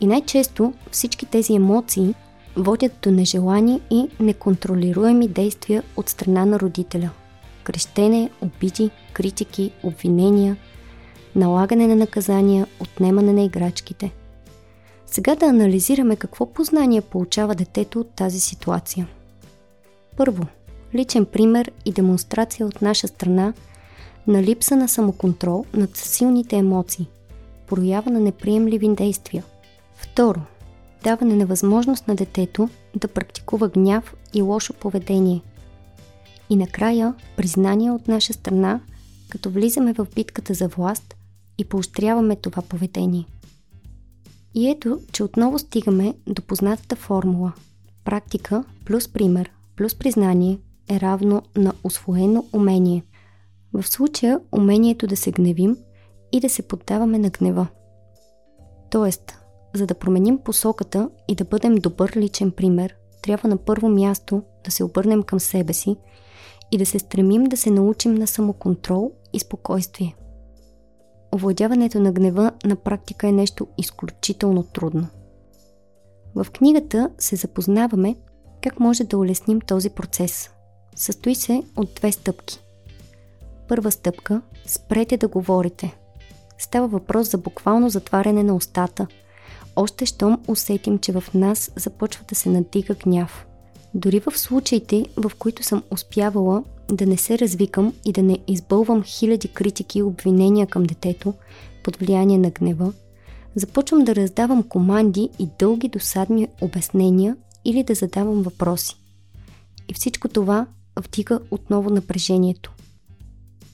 и 0.00 0.06
най-често 0.06 0.72
всички 0.90 1.26
тези 1.26 1.54
емоции 1.54 2.14
водят 2.56 2.92
до 3.02 3.10
нежелани 3.10 3.80
и 3.90 4.08
неконтролируеми 4.20 5.28
действия 5.28 5.82
от 5.96 6.08
страна 6.08 6.44
на 6.44 6.60
родителя. 6.60 7.10
Крещене, 7.66 8.30
обиди, 8.40 8.90
критики, 9.12 9.72
обвинения, 9.82 10.56
налагане 11.34 11.86
на 11.86 11.96
наказания, 11.96 12.66
отнемане 12.80 13.32
на 13.32 13.42
играчките. 13.42 14.12
Сега 15.06 15.34
да 15.34 15.46
анализираме 15.46 16.16
какво 16.16 16.46
познание 16.46 17.00
получава 17.00 17.54
детето 17.54 18.00
от 18.00 18.10
тази 18.10 18.40
ситуация. 18.40 19.08
Първо, 20.16 20.46
личен 20.94 21.26
пример 21.26 21.72
и 21.84 21.92
демонстрация 21.92 22.66
от 22.66 22.82
наша 22.82 23.08
страна 23.08 23.52
на 24.26 24.42
липса 24.42 24.76
на 24.76 24.88
самоконтрол 24.88 25.64
над 25.74 25.96
силните 25.96 26.56
емоции, 26.56 27.08
проява 27.66 28.10
на 28.10 28.20
неприемливи 28.20 28.88
действия– 28.88 29.44
Второ, 29.96 30.40
даване 31.04 31.34
на 31.34 31.46
възможност 31.46 32.08
на 32.08 32.14
детето 32.14 32.68
да 32.94 33.08
практикува 33.08 33.68
гняв 33.68 34.14
и 34.34 34.42
лошо 34.42 34.72
поведение. 34.72 35.40
И 36.50 36.56
накрая, 36.56 37.14
признание 37.36 37.90
от 37.90 38.08
наша 38.08 38.32
страна, 38.32 38.80
като 39.28 39.50
влизаме 39.50 39.92
в 39.92 40.06
битката 40.14 40.54
за 40.54 40.68
власт 40.68 41.16
и 41.58 41.64
поощряваме 41.64 42.36
това 42.36 42.62
поведение. 42.62 43.26
И 44.54 44.70
ето, 44.70 45.00
че 45.12 45.24
отново 45.24 45.58
стигаме 45.58 46.14
до 46.26 46.42
познатата 46.42 46.96
формула. 46.96 47.52
Практика 48.04 48.64
плюс 48.84 49.08
пример 49.08 49.50
плюс 49.76 49.94
признание 49.94 50.58
е 50.90 51.00
равно 51.00 51.42
на 51.56 51.72
освоено 51.84 52.44
умение. 52.52 53.04
В 53.72 53.82
случая 53.82 54.40
умението 54.52 55.06
да 55.06 55.16
се 55.16 55.32
гневим 55.32 55.76
и 56.32 56.40
да 56.40 56.48
се 56.48 56.62
поддаваме 56.62 57.18
на 57.18 57.30
гнева. 57.30 57.66
Тоест, 58.90 59.38
за 59.74 59.86
да 59.86 59.94
променим 59.94 60.38
посоката 60.38 61.10
и 61.28 61.34
да 61.34 61.44
бъдем 61.44 61.74
добър 61.74 62.12
личен 62.16 62.50
пример, 62.50 62.94
трябва 63.22 63.48
на 63.48 63.56
първо 63.56 63.88
място 63.88 64.42
да 64.64 64.70
се 64.70 64.84
обърнем 64.84 65.22
към 65.22 65.40
себе 65.40 65.72
си 65.72 65.96
и 66.72 66.78
да 66.78 66.86
се 66.86 66.98
стремим 66.98 67.44
да 67.44 67.56
се 67.56 67.70
научим 67.70 68.14
на 68.14 68.26
самоконтрол 68.26 69.12
и 69.32 69.40
спокойствие. 69.40 70.16
Овладяването 71.34 72.00
на 72.00 72.12
гнева 72.12 72.52
на 72.64 72.76
практика 72.76 73.28
е 73.28 73.32
нещо 73.32 73.66
изключително 73.78 74.62
трудно. 74.62 75.06
В 76.34 76.46
книгата 76.52 77.10
се 77.18 77.36
запознаваме 77.36 78.16
Как 78.62 78.80
може 78.80 79.04
да 79.04 79.18
улесним 79.18 79.60
този 79.60 79.90
процес? 79.90 80.50
Състои 80.96 81.34
се 81.34 81.62
от 81.76 81.94
две 81.94 82.12
стъпки. 82.12 82.60
Първа 83.68 83.92
стъпка– 83.92 84.42
спрете 84.66 85.16
да 85.16 85.28
говорите. 85.28 85.98
Става 86.58 86.88
въпрос 86.88 87.30
за 87.30 87.38
буквално 87.38 87.88
затваряне 87.88 88.42
на 88.42 88.54
устата. 88.54 89.06
Още 89.76 90.06
щом 90.06 90.42
усетим, 90.48 90.98
че 90.98 91.12
в 91.12 91.24
нас 91.34 91.72
започва 91.76 92.24
да 92.28 92.34
се 92.34 92.48
надига 92.48 92.94
гняв. 92.94 93.45
Дори 93.96 94.20
в 94.20 94.38
случаите, 94.38 95.06
в 95.16 95.32
които 95.38 95.62
съм 95.62 95.82
успявала 95.90 96.64
да 96.92 97.06
не 97.06 97.16
се 97.16 97.38
развикам 97.38 97.92
и 98.04 98.12
да 98.12 98.22
не 98.22 98.38
избълвам 98.46 99.02
хиляди 99.02 99.48
критики 99.48 99.98
и 99.98 100.02
обвинения 100.02 100.66
към 100.66 100.82
детето 100.82 101.34
под 101.82 101.96
влияние 101.96 102.38
на 102.38 102.50
гнева, 102.50 102.92
започвам 103.54 104.04
да 104.04 104.14
раздавам 104.14 104.62
команди 104.62 105.28
и 105.38 105.48
дълги 105.58 105.88
досадни 105.88 106.48
обяснения 106.60 107.36
или 107.64 107.82
да 107.82 107.94
задавам 107.94 108.42
въпроси. 108.42 108.96
И 109.88 109.94
всичко 109.94 110.28
това 110.28 110.66
вдига 111.00 111.40
отново 111.50 111.90
напрежението. 111.90 112.72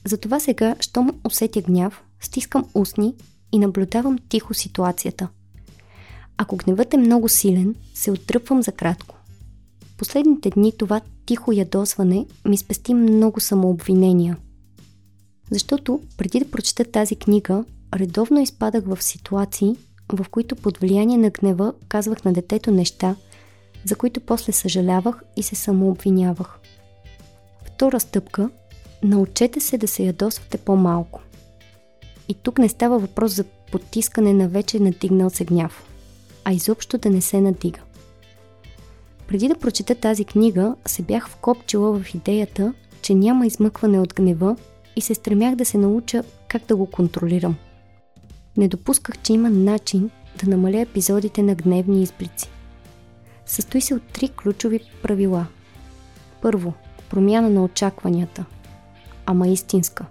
Затова 0.05 0.39
сега, 0.39 0.75
щом 0.79 1.11
усетя 1.25 1.61
гняв, 1.61 2.03
стискам 2.21 2.65
устни 2.73 3.13
и 3.51 3.59
наблюдавам 3.59 4.17
тихо 4.29 4.53
ситуацията. 4.53 5.27
Ако 6.37 6.55
гневът 6.55 6.93
е 6.93 6.97
много 6.97 7.29
силен, 7.29 7.75
се 7.93 8.11
отдръпвам 8.11 8.63
за 8.63 8.71
кратко. 8.71 9.15
Последните 10.03 10.49
дни 10.49 10.71
това 10.71 11.01
тихо 11.25 11.51
ядосване 11.51 12.25
ми 12.45 12.57
спести 12.57 12.93
много 12.93 13.39
самообвинения. 13.39 14.37
Защото 15.51 16.01
преди 16.17 16.39
да 16.39 16.51
прочета 16.51 16.83
тази 16.83 17.15
книга, 17.15 17.63
редовно 17.93 18.41
изпадах 18.41 18.83
в 18.85 19.03
ситуации, 19.03 19.75
в 20.13 20.25
които 20.31 20.55
под 20.55 20.77
влияние 20.77 21.17
на 21.17 21.29
гнева 21.29 21.73
казвах 21.87 22.25
на 22.25 22.33
детето 22.33 22.71
неща, 22.71 23.15
за 23.85 23.95
които 23.95 24.21
после 24.21 24.51
съжалявах 24.51 25.23
и 25.37 25.43
се 25.43 25.55
самообвинявах. 25.55 26.59
Втора 27.65 27.99
стъпка– 27.99 28.49
научете 29.03 29.59
се 29.59 29.77
да 29.77 29.87
се 29.87 30.03
ядосвате 30.03 30.57
по-малко. 30.57 31.21
И 32.29 32.33
тук 32.33 32.57
не 32.57 32.69
става 32.69 32.99
въпрос 32.99 33.31
за 33.31 33.43
потискане 33.43 34.33
на 34.33 34.47
вече 34.47 34.79
надигнал 34.79 35.29
се 35.29 35.45
гняв, 35.45 35.83
а 36.43 36.53
изобщо 36.53 36.97
да 36.97 37.09
не 37.09 37.21
се 37.21 37.41
надига. 37.41 37.79
Преди 39.27 39.47
да 39.47 39.55
прочета 39.55 39.95
тази 39.95 40.25
книга, 40.25 40.75
се 40.85 41.01
бях 41.01 41.29
вкопчила 41.29 41.99
в 41.99 42.13
идеята, 42.15 42.73
че 43.01 43.15
няма 43.15 43.47
измъкване 43.47 43.99
от 43.99 44.13
гнева 44.13 44.55
и 44.95 45.01
се 45.01 45.15
стремях 45.15 45.55
да 45.55 45.65
се 45.65 45.77
науча 45.77 46.23
как 46.47 46.65
да 46.65 46.75
го 46.75 46.85
контролирам. 46.85 47.55
Не 48.57 48.67
допусках, 48.67 49.17
че 49.17 49.33
има 49.33 49.49
начин 49.49 50.09
да 50.43 50.49
намаля 50.49 50.79
епизодите 50.79 51.43
на 51.43 51.55
гневни 51.55 52.03
изблици. 52.03 52.49
Състои 53.45 53.81
се 53.81 53.95
от 53.95 54.03
три 54.03 54.29
ключови 54.29 54.79
правила. 55.03 55.45
Първо, 56.41 56.73
промяна 57.09 57.49
на 57.49 57.63
очакванията, 57.63 58.45
ама 59.25 59.47
истинска. 59.47 60.05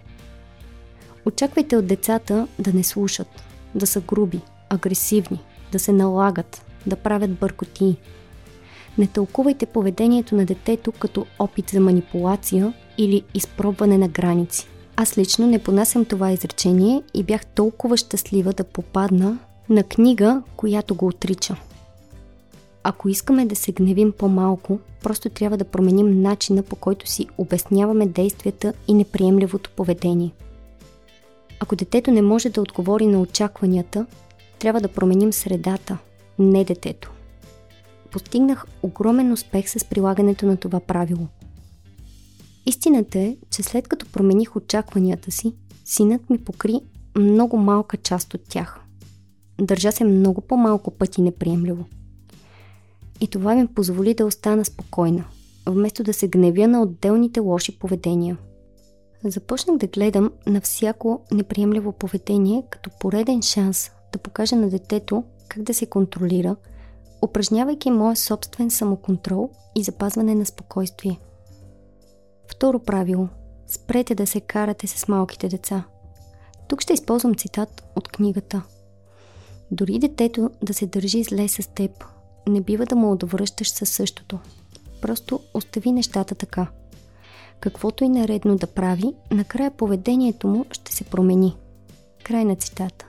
Очаквайте 1.25 1.76
от 1.76 1.87
децата 1.87 2.49
да 2.59 2.73
не 2.73 2.85
слушат, 2.85 3.45
да 3.75 3.87
са 3.87 4.00
груби, 4.00 4.40
агресивни, 4.69 5.40
да 5.73 5.78
се 5.78 5.92
налагат, 5.92 6.64
да 6.87 6.97
правят 6.97 7.38
бъркоти, 7.38 7.97
не 8.99 9.07
тълкувайте 9.07 9.67
поведението 9.67 10.35
на 10.35 10.45
детето 10.45 10.93
като 10.93 11.27
опит 11.39 11.71
за 11.71 11.81
манипулация 11.81 12.73
или 12.99 13.23
изпробване 13.35 13.99
на 13.99 14.09
граници. 14.09 14.69
Аз 14.97 15.19
лично 15.19 15.47
не 15.47 15.59
понасям 15.59 16.05
това 16.05 16.33
изречение 16.33 17.03
и 17.15 17.23
бях 17.23 17.47
толкова 17.47 17.97
щастлива 17.97 18.53
да 18.53 18.65
попадна 18.65 19.39
на 19.69 19.83
книга, 19.83 20.43
която 20.57 20.95
го 20.95 21.07
отрича. 21.07 21.57
Ако 22.85 23.09
искаме 23.09 23.47
да 23.47 23.57
се 23.57 23.73
гневим 23.73 24.12
по-малко, 24.12 24.79
просто 25.03 25.29
трябва 25.29 25.57
да 25.57 25.64
променим 25.64 26.23
начина 26.23 26.62
по 26.62 26.77
който 26.77 27.11
си 27.11 27.27
обясняваме 27.38 28.07
действията 28.07 28.73
и 28.88 28.95
неприемливото 28.95 29.71
поведение. 29.71 30.31
Ако 31.61 31.77
детето 31.77 32.11
не 32.11 32.23
може 32.23 32.49
да 32.49 32.61
отговори 32.61 33.07
на 33.07 33.21
очакванията, 33.21 34.07
трябва 34.59 34.81
да 34.81 34.88
променим 34.88 35.33
средата, 35.33 35.99
не 36.38 36.64
детето 36.64 37.12
постигнах 38.12 38.66
огромен 38.83 39.33
успех 39.33 39.68
с 39.68 39.85
прилагането 39.85 40.46
на 40.46 40.57
това 40.57 40.81
правило. 40.81 41.27
Истината 42.66 43.18
е, 43.18 43.37
че 43.51 43.62
след 43.62 43.88
като 43.88 44.07
промених 44.12 44.57
очакванията 44.57 45.31
си, 45.31 45.55
синът 45.85 46.31
ми 46.31 46.38
покри 46.38 46.81
много 47.18 47.57
малка 47.57 47.96
част 47.96 48.35
от 48.35 48.40
тях. 48.48 48.81
Държа 49.61 49.92
се 49.92 50.05
много 50.05 50.40
по-малко 50.40 50.90
пъти 50.90 51.22
неприемливо. 51.22 51.85
И 53.20 53.29
това 53.29 53.55
ми 53.55 53.66
позволи 53.66 54.14
да 54.14 54.27
остана 54.27 54.64
спокойна, 54.64 55.25
вместо 55.66 56.03
да 56.03 56.12
се 56.12 56.29
гневя 56.29 56.68
на 56.68 56.83
отделните 56.83 57.40
лоши 57.40 57.79
поведения. 57.79 58.37
Започнах 59.25 59.77
да 59.77 59.87
гледам 59.87 60.31
на 60.46 60.61
всяко 60.61 61.20
неприемливо 61.33 61.92
поведение 61.92 62.62
като 62.70 62.90
пореден 63.01 63.42
шанс 63.42 63.90
да 64.12 64.18
покажа 64.18 64.57
на 64.57 64.68
детето 64.68 65.25
как 65.48 65.62
да 65.62 65.75
се 65.75 65.87
контролира– 65.87 66.57
упражнявайки 67.23 67.91
моя 67.91 68.17
собствен 68.17 68.71
самоконтрол 68.71 69.51
и 69.77 69.83
запазване 69.83 70.35
на 70.35 70.47
спокойствие. 70.47 71.19
Второ 72.47 72.79
правило– 72.79 73.29
спрете 73.67 74.15
да 74.15 74.27
се 74.27 74.41
карате 74.41 74.87
с 74.87 75.09
малките 75.09 75.49
деца. 75.49 75.85
Тук 76.69 76.81
ще 76.81 76.93
използвам 76.93 77.35
цитат 77.35 77.83
от 77.97 78.09
книгата. 78.09 78.63
Дори 79.71 79.99
детето 79.99 80.51
да 80.63 80.75
се 80.75 80.87
държи 80.87 81.23
зле 81.23 81.49
с 81.49 81.69
теб, 81.75 82.05
не 82.49 82.61
бива 82.61 82.87
да 82.87 82.97
му 82.97 83.13
отвръщаш 83.13 83.71
със 83.71 83.91
същото. 83.91 84.39
Просто 85.03 85.41
остави 85.55 85.93
нещата 85.93 86.35
така. 86.35 86.67
Каквото 87.61 88.05
и 88.05 88.09
наредно 88.09 88.57
да 88.57 88.67
прави, 88.67 89.15
накрая 89.31 89.71
поведението 89.71 90.49
му 90.49 90.65
ще 90.73 90.93
се 90.93 91.05
промени. 91.05 91.57
Край 92.25 92.45
на 92.45 92.57
цитата. 92.57 93.07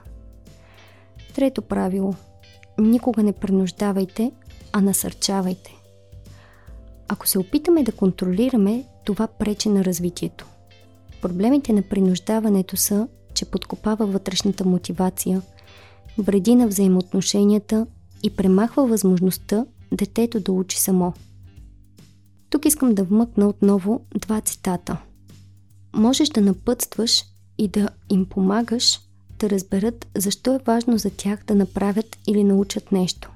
Трето 1.34 1.62
правило– 1.62 2.14
никога 2.78 3.22
не 3.22 3.32
принуждавайте, 3.32 4.32
а 4.72 4.80
насърчавайте. 4.80 5.74
Ако 7.08 7.28
се 7.28 7.38
опитаме 7.38 7.82
да 7.82 7.92
контролираме, 7.92 8.84
това 9.04 9.26
пречи 9.26 9.68
на 9.68 9.84
развитието. 9.84 10.46
Проблемите 11.22 11.72
на 11.72 11.82
принуждаването 11.82 12.76
са, 12.76 13.08
че 13.34 13.44
подкопава 13.44 14.06
вътрешната 14.06 14.64
мотивация, 14.64 15.42
вреди 16.18 16.54
на 16.54 16.66
взаимоотношенията 16.66 17.86
и 18.22 18.30
премахва 18.30 18.86
възможността 18.86 19.66
детето 19.92 20.40
да 20.40 20.52
учи 20.52 20.80
само. 20.80 21.12
Тук 22.50 22.64
искам 22.64 22.94
да 22.94 23.04
вмъкна 23.04 23.48
отново 23.48 24.00
два 24.14 24.40
цитата. 24.40 24.96
Можеш 25.96 26.28
да 26.28 26.40
напътстваш 26.40 27.24
и 27.58 27.68
да 27.68 27.88
им 28.10 28.26
помагаш 28.26 29.00
да 29.44 29.50
разберат 29.50 30.06
защо 30.16 30.54
е 30.54 30.60
важно 30.66 30.98
за 30.98 31.10
тях 31.10 31.44
да 31.46 31.54
направят 31.54 32.16
или 32.26 32.44
научат 32.44 32.92
нещо, 32.92 33.30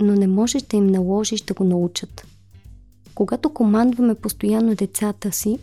но 0.00 0.14
не 0.14 0.26
можеш 0.26 0.62
да 0.62 0.76
им 0.76 0.86
наложиш 0.86 1.40
да 1.40 1.54
го 1.54 1.64
научат. 1.64 2.26
Когато 3.14 3.54
командваме 3.54 4.14
постоянно 4.14 4.74
децата 4.74 5.32
си, 5.32 5.58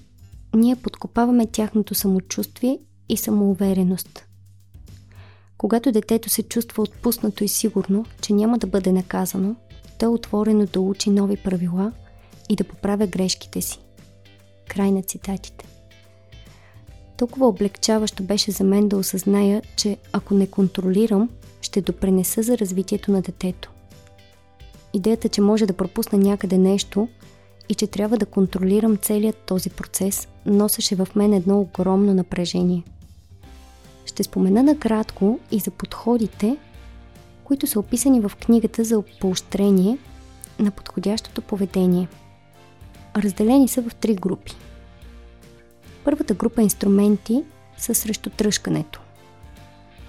ние 0.55 0.75
подкопаваме 0.75 1.45
тяхното 1.45 1.95
самочувствие 1.95 2.79
и 3.09 3.17
самоувереност. 3.17 4.25
Когато 5.57 5.91
детето 5.91 6.29
се 6.29 6.43
чувства 6.43 6.83
отпуснато 6.83 7.43
и 7.43 7.47
сигурно, 7.47 8.05
че 8.21 8.33
няма 8.33 8.57
да 8.57 8.67
бъде 8.67 8.91
наказано, 8.91 9.55
то 9.99 10.05
е 10.05 10.09
отворено 10.09 10.65
да 10.65 10.81
учи 10.81 11.09
нови 11.09 11.37
правила 11.37 11.91
и 12.49 12.55
да 12.55 12.63
поправя 12.63 13.07
грешките 13.07 13.61
си. 13.61 13.79
Край 14.67 14.91
на 14.91 15.03
цитатите. 15.03 15.78
Толкова 17.19 17.47
облегчаващо 17.47 18.23
беше 18.23 18.51
за 18.51 18.63
мен 18.63 18.87
да 18.87 18.97
осъзная, 18.97 19.61
че 19.75 19.97
ако 20.13 20.33
не 20.33 20.47
контролирам, 20.47 21.29
ще 21.61 21.81
допренеса 21.81 22.43
за 22.43 22.57
развитието 22.57 23.11
на 23.11 23.21
детето. 23.21 23.71
Идеята, 24.93 25.29
че 25.29 25.41
може 25.41 25.65
да 25.65 25.73
пропусна 25.73 26.19
някъде 26.19 26.57
нещо 26.57 27.07
и 27.69 27.75
че 27.75 27.87
трябва 27.87 28.17
да 28.17 28.25
контролирам 28.25 28.97
целият 28.97 29.37
този 29.37 29.69
процес, 29.69 30.27
носеше 30.45 30.95
в 30.95 31.07
мен 31.15 31.33
едно 31.33 31.59
огромно 31.59 32.13
напрежение. 32.13 32.83
Ще 34.05 34.23
спомена 34.23 34.63
накратко 34.63 35.39
и 35.51 35.59
за 35.59 35.71
подходите, 35.71 36.57
които 37.43 37.67
са 37.67 37.79
описани 37.79 38.19
в 38.19 38.31
книгата 38.45 38.83
за 38.83 39.03
поощрение 39.21 39.97
на 40.59 40.71
подходящото 40.71 41.41
поведение. 41.41 42.07
Разделени 43.15 43.67
са 43.67 43.81
в 43.81 43.95
три 43.95 44.15
групи– 44.15 44.55
Първата 46.09 46.33
група 46.33 46.61
инструменти 46.61 47.43
са 47.77 47.95
срещу 47.95 48.29
тръжкането. 48.29 49.01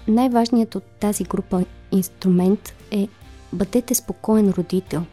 Най-важният 0.07 0.75
от 0.75 0.83
тази 0.83 1.23
група 1.23 1.65
инструмент 1.91 2.73
е 2.91 3.07
бъдете 3.53 3.95
спокоен 3.95 4.49
родител. 4.49 5.03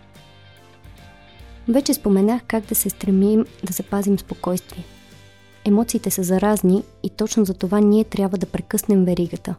Вече 1.68 1.94
споменах 1.94 2.42
как 2.46 2.64
да 2.64 2.74
се 2.74 2.90
стремим 2.90 3.44
да 3.64 3.72
запазим 3.72 4.18
спокойствие. 4.18 4.84
Емоциите 5.64 6.10
са 6.10 6.22
заразни 6.22 6.82
и 7.02 7.10
точно 7.10 7.44
за 7.44 7.54
това 7.54 7.80
ние 7.80 8.04
трябва 8.04 8.38
да 8.38 8.46
прекъснем 8.46 9.04
веригата. 9.04 9.54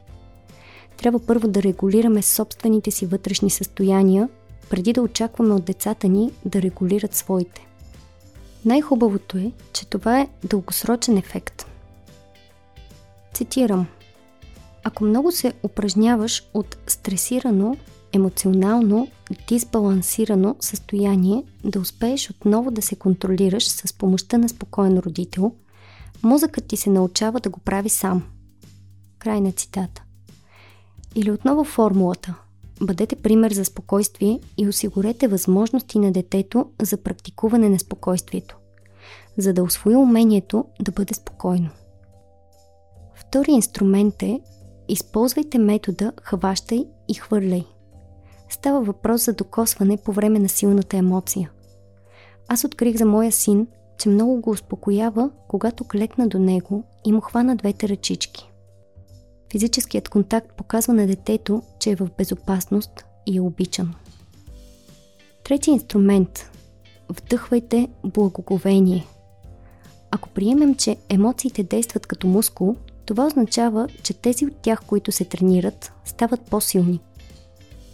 Трябва 0.97 1.19
първо 1.19 1.47
да 1.47 1.63
регулираме 1.63 2.21
собствените 2.21 2.91
си 2.91 3.05
вътрешни 3.05 3.49
състояния 3.49 4.29
преди 4.69 4.93
да 4.93 5.01
очакваме 5.01 5.53
от 5.53 5.65
децата 5.65 6.07
ни 6.07 6.31
да 6.45 6.61
регулират 6.61 7.15
своите. 7.15 7.68
Най-хубавото 8.65 9.37
е, 9.37 9.51
че 9.73 9.85
това 9.85 10.19
е 10.19 10.29
дългосрочен 10.43 11.17
ефект. 11.17 11.65
Цитирам. 13.33 13.87
Ако 14.83 15.03
много 15.03 15.31
се 15.31 15.53
упражняваш 15.63 16.43
от 16.53 16.77
стресирано, 16.87 17.77
емоционално, 18.13 19.07
дисбалансирано 19.47 20.55
състояние, 20.59 21.43
да 21.63 21.79
успееш 21.79 22.29
отново 22.29 22.71
да 22.71 22.81
се 22.81 22.95
контролираш 22.95 23.69
с 23.69 23.93
помощта 23.93 24.37
на 24.37 24.49
спокоен 24.49 24.99
родител, 24.99 25.53
мозъкът 26.23 26.67
ти 26.67 26.77
се 26.77 26.89
научава 26.89 27.39
да 27.39 27.49
го 27.49 27.59
прави 27.59 27.89
сам. 27.89 28.23
Край 29.19 29.41
на 29.41 29.51
цитата. 29.51 30.03
Или 31.15 31.31
отново 31.31 31.63
формулата– 31.63 32.35
Бъдете 32.81 33.15
пример 33.15 33.51
за 33.51 33.65
спокойствие 33.65 34.39
и 34.57 34.67
осигурете 34.67 35.27
възможности 35.27 35.99
на 35.99 36.11
детето 36.11 36.65
за 36.81 36.97
практикуване 36.97 37.69
на 37.69 37.79
спокойствието, 37.79 38.57
за 39.37 39.53
да 39.53 39.63
освои 39.63 39.95
умението 39.95 40.65
да 40.81 40.91
бъде 40.91 41.13
спокойно. 41.13 41.69
Втори 43.15 43.51
инструмент 43.51 44.23
е 44.23 44.39
използвайте 44.87 45.57
метода 45.57 46.11
хващай 46.23 46.85
и 47.07 47.13
хвърляй. 47.13 47.65
Става 48.49 48.81
въпрос 48.81 49.25
за 49.25 49.33
докосване 49.33 49.97
по 49.97 50.11
време 50.11 50.39
на 50.39 50.49
силната 50.49 50.97
емоция. 50.97 51.51
Аз 52.47 52.63
открих 52.63 52.97
за 52.97 53.05
моя 53.05 53.31
син, 53.31 53.67
че 53.97 54.09
много 54.09 54.41
го 54.41 54.49
успокоява, 54.49 55.29
когато 55.47 55.83
клекна 55.83 56.27
до 56.27 56.39
него 56.39 56.83
и 57.05 57.11
му 57.11 57.21
хвана 57.21 57.55
двете 57.55 57.89
ръчички. 57.89 58.48
Физическият 59.51 60.09
контакт 60.09 60.53
показва 60.53 60.93
на 60.93 61.07
детето, 61.07 61.61
че 61.79 61.89
е 61.91 61.95
в 61.95 62.09
безопасност 62.17 63.05
и 63.25 63.37
е 63.37 63.41
обичано. 63.41 63.93
Трети 65.43 65.71
инструмент– 65.71 66.51
вдъхвайте 67.09 67.87
благоговение. 68.03 69.05
Ако 70.11 70.29
приемем, 70.29 70.75
че 70.75 70.97
емоциите 71.09 71.63
действат 71.63 72.07
като 72.07 72.27
мускул, 72.27 72.75
това 73.05 73.25
означава, 73.25 73.87
че 74.03 74.13
тези 74.13 74.45
от 74.45 74.55
тях, 74.55 74.85
които 74.85 75.11
се 75.11 75.25
тренират, 75.25 75.91
стават 76.05 76.41
по-силни. 76.41 76.99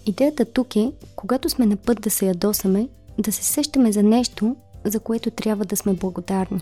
Идеята 0.06 0.46
тук 0.46 0.76
е, 0.76 0.92
когато 1.16 1.50
сме 1.50 1.66
на 1.66 1.76
път 1.76 2.02
да 2.02 2.10
се 2.10 2.26
ядосаме, 2.26 2.88
да 3.20 3.32
се 3.32 3.44
сещаме 3.44 3.92
за 3.92 4.04
нещо, 4.04 4.56
за 4.84 5.00
което 5.00 5.32
трябва 5.32 5.66
да 5.66 5.78
сме 5.78 5.94
благодарни. 5.94 6.62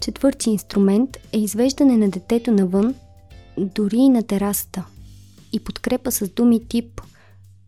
Четвърти 0.00 0.50
инструмент 0.50 1.16
е 1.32 1.38
извеждане 1.38 1.96
на 1.96 2.08
детето 2.08 2.52
навън 2.52 2.94
дори 3.58 3.96
и 3.96 4.08
на 4.08 4.22
терасата. 4.22 4.84
И 5.52 5.60
подкрепа 5.60 6.12
с 6.12 6.28
думи 6.28 6.68
тип 6.68 7.00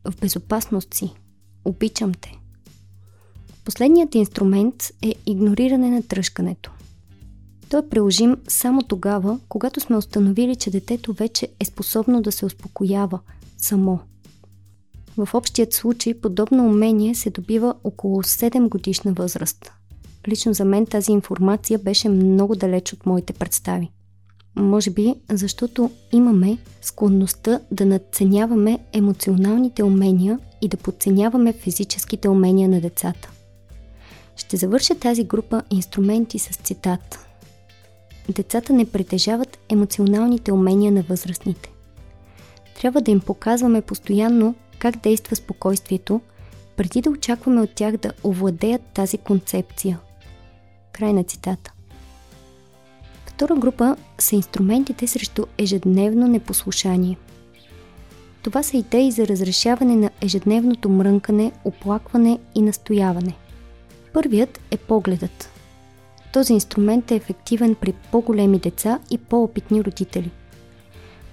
в 0.05 0.21
безопасност 0.21 0.95
си, 0.95 1.11
обичам 1.64 2.14
те. 2.14 2.38
Последният 3.64 4.14
инструмент 4.14 4.90
е 5.03 5.14
игнориране 5.27 5.90
на 5.90 6.03
тръжкането. 6.03 6.71
Той 7.68 7.81
е 7.81 7.88
приложим 7.88 8.37
само 8.49 8.83
тогава, 8.83 9.38
когато 9.49 9.81
сме 9.81 9.97
установили, 9.97 10.57
че 10.57 10.71
детето 10.71 11.12
вече 11.12 11.49
е 11.61 11.64
способно 11.64 12.23
да 12.23 12.33
се 12.33 12.47
успокоява 12.47 13.18
само. 13.59 13.99
В 15.16 15.29
общият 15.35 15.73
случай 15.73 16.14
подобно 16.14 16.66
умение 16.66 17.14
се 17.14 17.31
добива 17.31 17.75
около 17.85 18.23
7 18.23 18.68
годишна 18.68 19.12
възраст. 19.12 19.73
Лично 20.29 20.55
за 20.55 20.64
мен 20.64 20.87
тази 20.87 21.12
информация 21.12 21.79
беше 21.79 22.09
много 22.09 22.57
далеч 22.57 22.92
от 22.92 23.07
моите 23.07 23.33
представи. 23.33 23.90
Може 24.57 24.91
би, 24.91 25.15
защото 25.31 25.91
имаме 26.12 26.59
склонността 26.83 27.61
да 27.71 27.87
надценяваме 27.87 28.79
емоционалните 28.93 29.83
умения 29.83 30.38
и 30.62 30.69
да 30.69 30.77
подценяваме 30.77 31.53
физическите 31.53 32.29
умения 32.29 32.69
на 32.69 32.81
децата. 32.81 33.31
Ще 34.37 34.57
завърша 34.57 34.95
тази 34.95 35.25
група 35.25 35.62
инструменти 35.71 36.38
с 36.38 36.57
цитат. 36.57 37.19
Децата 38.29 38.73
не 38.73 38.85
притежават 38.85 39.59
емоционалните 39.69 40.53
умения 40.53 40.93
на 40.93 41.03
възрастните. 41.03 41.73
Трябва 42.81 43.01
да 43.01 43.11
им 43.11 43.21
показваме 43.21 43.83
постоянно 43.83 44.55
как 44.79 44.97
действа 44.97 45.37
спокойствието, 45.37 46.21
преди 46.77 47.01
да 47.01 47.11
очакваме 47.11 47.61
от 47.61 47.71
тях 47.75 47.97
да 47.97 48.12
овладеят 48.25 48.83
тази 48.95 49.19
концепция. 49.19 50.01
Край 50.93 51.12
на 51.12 51.25
цитата. 51.25 51.73
Втора 53.42 53.61
група 53.61 53.96
са 54.18 54.37
инструментите 54.37 55.07
срещу 55.07 55.44
ежедневно 55.59 56.28
непослушание. 56.28 57.16
Това 58.42 58.62
са 58.62 58.76
идеи 58.76 59.11
за 59.11 59.26
разрешаване 59.26 59.96
на 59.96 60.11
ежедневното 60.20 60.88
мрънкане, 60.88 61.52
оплакване 61.64 62.38
и 62.55 62.62
настояване. 62.62 63.35
Първият 64.12 64.61
е 64.70 64.76
погледът. 64.76 65.50
Този 66.33 66.52
инструмент 66.52 67.11
е 67.11 67.14
ефективен 67.14 67.74
при 67.74 67.92
по-големи 67.92 68.59
деца 68.59 68.98
и 69.11 69.18
по-опитни 69.18 69.85
родители. 69.85 70.31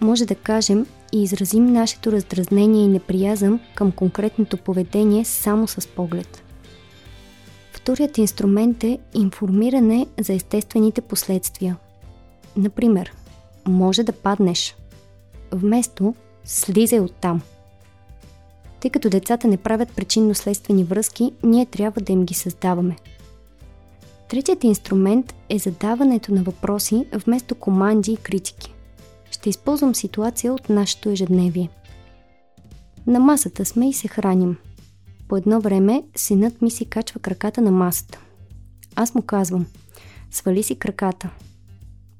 Може 0.01 0.25
да 0.25 0.35
кажем 0.35 0.85
и 1.13 1.23
изразим 1.23 1.65
нашето 1.65 2.11
раздразнение 2.11 2.83
и 2.83 2.87
неприязъм 2.87 3.59
към 3.75 3.91
конкретното 3.91 4.57
поведение 4.57 5.25
само 5.25 5.67
с 5.67 5.87
поглед. 5.87 6.43
Вторият 7.71 8.17
инструмент 8.17 8.83
е 8.83 8.99
информиране 9.13 10.07
за 10.19 10.33
естествените 10.33 11.01
последствия– 11.01 11.77
Например, 12.57 13.13
може 13.67 14.03
да 14.03 14.11
паднеш. 14.11 14.75
Вместо 15.51 16.15
слизай 16.45 16.99
оттам. 16.99 17.41
Тъй 18.79 18.91
като 18.91 19.09
децата 19.09 19.47
не 19.47 19.57
правят 19.57 19.91
причинно-следствени 19.95 20.83
връзки, 20.83 21.33
ние 21.43 21.65
трябва 21.65 22.01
да 22.01 22.13
им 22.13 22.25
ги 22.25 22.33
създаваме. 22.33 22.95
Третият 24.29 24.63
инструмент 24.63 25.35
е 25.49 25.59
задаването 25.59 26.33
на 26.33 26.43
въпроси 26.43 27.05
вместо 27.13 27.55
команди 27.55 28.11
и 28.11 28.17
критики. 28.17 28.73
Ще 29.31 29.49
използвам 29.49 29.95
ситуация 29.95 30.53
от 30.53 30.69
нашето 30.69 31.09
ежедневие. 31.09 31.69
На 33.07 33.19
масата 33.19 33.65
сме 33.65 33.89
и 33.89 33.93
се 33.93 34.07
храним. 34.07 34.57
По 35.27 35.37
едно 35.37 35.61
време 35.61 36.03
синът 36.15 36.61
ми 36.61 36.71
си 36.71 36.85
качва 36.85 37.19
краката 37.19 37.61
на 37.61 37.71
масата. 37.71 38.19
Аз 38.95 39.15
му 39.15 39.21
казвам, 39.21 39.65
свали 40.31 40.63
си 40.63 40.75
краката– 40.75 41.29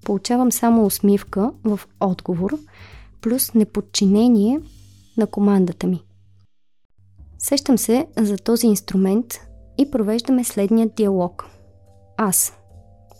получавам 0.06 0.52
само 0.52 0.86
усмивка 0.86 1.52
в 1.64 1.80
отговор, 2.00 2.58
плюс 3.22 3.54
неподчинение 3.54 4.60
на 5.18 5.28
командата 5.28 5.88
ми. 5.88 6.04
Сещам 7.40 7.78
се 7.78 8.08
за 8.18 8.38
този 8.38 8.68
инструмент 8.68 9.26
и 9.78 9.92
провеждаме 9.92 10.44
следния 10.44 10.90
диалог. 10.90 11.46
Аз. 12.18 12.54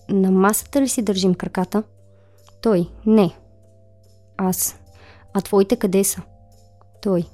На 0.10 0.32
масата 0.32 0.82
ли 0.82 0.88
си 0.88 1.02
държим 1.02 1.36
краката? 1.36 1.84
Той. 2.62 2.90
Не. 3.06 3.36
Аз. 4.38 4.80
А 5.34 5.42
твоите 5.42 5.76
къде 5.76 6.04
са? 6.04 6.22
Той. 7.02 7.26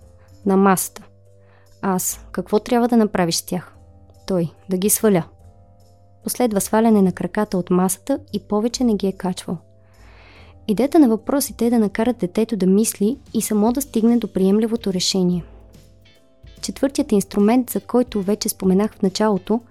На 0.46 0.58
масата. 0.58 1.04
Аз. 1.82 2.20
Какво 2.32 2.60
трябва 2.60 2.88
да 2.88 2.98
направиш 2.98 3.36
с 3.36 3.46
тях? 3.46 3.76
Той. 4.28 4.52
Да 4.70 4.78
ги 4.78 4.90
сваля. 4.90 5.24
Последва 6.26 6.60
сваляне 6.60 7.02
на 7.02 7.12
краката 7.12 7.58
от 7.58 7.70
масата 7.70 8.20
и 8.34 8.40
повече 8.40 8.84
не 8.84 8.96
ги 8.96 9.08
е 9.08 9.12
качвал. 9.12 9.58
Идеята 10.68 11.00
на 11.00 11.10
въпросите 11.10 11.66
е 11.66 11.70
да 11.70 11.80
накарат 11.80 12.18
детето 12.18 12.58
да 12.58 12.68
мисли 12.68 13.18
и 13.34 13.42
само 13.42 13.74
да 13.74 13.82
стигне 13.82 14.18
до 14.18 14.28
приемливото 14.28 14.94
решение. 14.94 15.44
Четвъртият 16.62 17.12
инструмент, 17.12 17.70
за 17.70 17.80
който 17.80 18.22
вече 18.22 18.50
споменах 18.50 18.94
в 18.94 19.02
началото, 19.02 19.62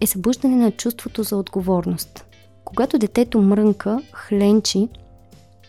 е 0.00 0.06
събуждане 0.06 0.56
на 0.56 0.70
чувството 0.70 1.22
за 1.22 1.36
отговорност. 1.36 2.24
Когато 2.64 2.98
детето 2.98 3.40
мрънка, 3.40 4.02
хленчи, 4.12 4.88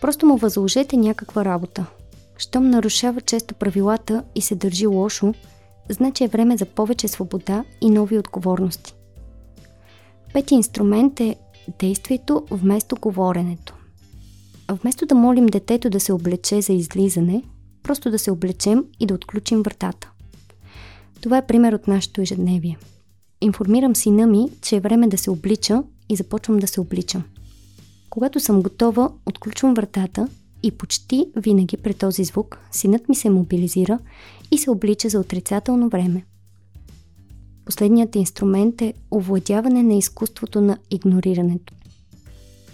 просто 0.00 0.26
му 0.26 0.36
възложете 0.36 0.96
някаква 0.96 1.44
работа. 1.44 1.86
Щом 2.38 2.70
нарушава 2.70 3.20
често 3.20 3.54
правилата 3.54 4.24
и 4.34 4.40
се 4.40 4.54
държи 4.54 4.86
лошо, 4.86 5.34
значи 5.88 6.24
е 6.24 6.28
време 6.28 6.56
за 6.56 6.64
повече 6.64 7.08
свобода 7.08 7.64
и 7.80 7.90
нови 7.90 8.18
отговорности. 8.18 8.94
Пети 10.32 10.54
инструмент 10.54 11.20
е 11.20 11.36
действието 11.78 12.46
вместо 12.50 12.96
говоренето. 12.96 13.74
Вместо 14.70 15.06
да 15.06 15.14
молим 15.14 15.46
детето 15.46 15.90
да 15.90 16.00
се 16.00 16.12
облече 16.12 16.62
за 16.62 16.72
излизане, 16.72 17.42
просто 17.82 18.10
да 18.10 18.18
се 18.18 18.30
облечем 18.30 18.84
и 19.00 19.06
да 19.06 19.14
отключим 19.14 19.62
вратата. 19.62 20.10
Това 21.20 21.38
е 21.38 21.46
пример 21.46 21.72
от 21.72 21.88
нашето 21.88 22.20
ежедневие. 22.20 22.78
Информирам 23.40 23.96
сина 23.96 24.26
ми, 24.26 24.48
че 24.62 24.76
е 24.76 24.80
време 24.80 25.08
да 25.08 25.18
се 25.18 25.30
облича 25.30 25.82
и 26.08 26.16
започвам 26.16 26.58
да 26.58 26.66
се 26.66 26.80
обличам. 26.80 27.22
Когато 28.10 28.40
съм 28.40 28.62
готова, 28.62 29.10
отключвам 29.26 29.74
вратата 29.74 30.28
и 30.62 30.70
почти 30.70 31.26
винаги 31.36 31.76
при 31.76 31.94
този 31.94 32.24
звук 32.24 32.58
синът 32.70 33.08
ми 33.08 33.14
се 33.14 33.30
мобилизира 33.30 33.98
и 34.50 34.58
се 34.58 34.70
облича 34.70 35.08
за 35.08 35.20
отрицателно 35.20 35.88
време. 35.88 36.24
Последният 37.64 38.16
инструмент 38.16 38.82
е 38.82 38.94
овладяване 39.10 39.82
на 39.82 39.94
изкуството 39.94 40.60
на 40.60 40.78
игнорирането. 40.90 41.74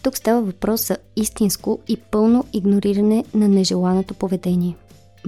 Тук 0.02 0.16
става 0.16 0.42
въпрос 0.42 0.86
за 0.86 0.96
истинско 1.16 1.78
и 1.88 1.96
пълно 1.96 2.44
игнориране 2.52 3.24
на 3.34 3.48
нежеланото 3.48 4.14
поведение. 4.14 4.76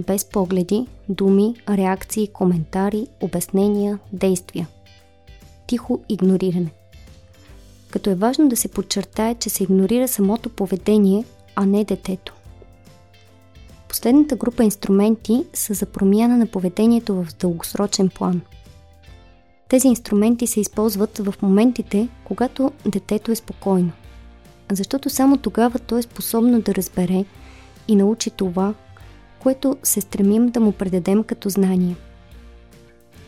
без 0.07 0.25
погледи, 0.25 0.87
думи, 1.09 1.55
реакции, 1.69 2.29
коментари, 2.29 3.07
обяснения, 3.21 3.99
действия. 4.13 4.69
Тихо 5.67 6.01
игнориране. 6.09 6.73
Като 7.91 8.11
е 8.11 8.15
важно 8.15 8.49
да 8.49 8.57
се 8.57 8.69
подчертае, 8.69 9.35
че 9.35 9.51
се 9.51 9.63
игнорира 9.63 10.09
самото 10.09 10.49
поведение, 10.49 11.25
а 11.57 11.67
не 11.67 11.85
детето. 11.85 12.35
Последната 13.89 14.37
група 14.37 14.65
инструменти 14.65 15.45
са 15.55 15.75
за 15.75 15.87
промяна 15.87 16.37
на 16.37 16.47
поведението 16.47 17.15
в 17.15 17.27
дългосрочен 17.41 18.09
план. 18.09 18.41
Тези 19.71 19.89
инструменти 19.89 20.47
се 20.47 20.61
използват 20.61 21.19
в 21.19 21.35
моментите, 21.43 22.09
когато 22.25 22.73
детето 22.87 23.33
е 23.33 23.35
спокойно. 23.37 23.93
Защото 24.73 25.11
само 25.11 25.37
тогава 25.37 25.79
то 25.79 25.99
е 25.99 26.03
способно 26.03 26.61
да 26.61 26.75
разбере 26.75 27.25
и 27.89 27.97
научи 27.97 28.31
това, 28.31 28.75
което 29.39 29.77
се 29.83 30.01
стремим 30.01 30.49
да 30.49 30.61
му 30.61 30.73
предадем 30.73 31.25
като 31.25 31.49
знание. 31.49 31.97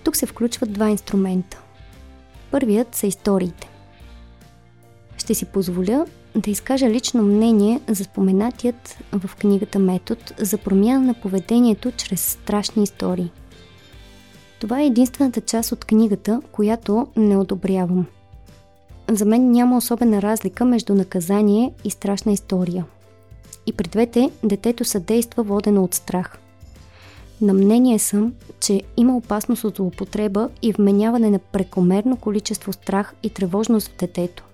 Тук 0.05 0.17
се 0.17 0.27
включват 0.27 0.73
два 0.73 0.89
инструмента. 0.91 1.61
Първият 2.51 2.95
са 2.95 3.07
историите. 3.07 3.69
Ще 5.17 5.35
си 5.35 5.45
позволя 5.45 6.07
да 6.35 6.51
изкажа 6.51 6.91
лично 6.91 7.23
мнение 7.23 7.81
за 7.89 8.05
споменатият 8.05 8.99
в 9.13 9.37
книгата 9.37 9.79
метод 9.79 10.21
за 10.39 10.59
промяна 10.59 11.07
на 11.07 11.15
поведението 11.15 11.93
чрез 11.97 12.21
страшни 12.21 12.83
истории. 12.83 13.31
Това 14.63 14.81
е 14.81 14.87
единствената 14.87 15.41
част 15.41 15.73
от 15.73 15.85
книгата, 15.85 16.43
която 16.53 17.07
не 17.17 17.37
одобрявам. 17.37 18.07
За 19.11 19.25
мен 19.25 19.51
няма 19.51 19.77
особена 19.77 20.23
разлика 20.23 20.65
между 20.65 20.95
наказание 20.95 21.73
и 21.85 21.91
страшна 21.91 22.33
история. 22.33 22.85
И 23.67 23.73
при 23.73 23.89
двете 23.89 24.31
детето 24.45 24.85
съдейства 24.85 25.43
водено 25.43 25.85
от 25.85 25.95
страх. 25.95 26.39
На 27.41 27.53
мнение 27.53 27.99
съм, 27.99 28.33
че 28.61 28.83
има 28.97 29.17
опасност 29.17 29.65
от 29.65 29.77
злоупотреба 29.77 30.49
и 30.63 30.73
вменяване 30.73 31.31
на 31.31 31.39
прекомерно 31.39 32.17
количество 32.17 32.73
страх 32.73 33.15
и 33.23 33.31
тревожност 33.31 33.89
в 33.89 33.97
детето. 33.97 34.45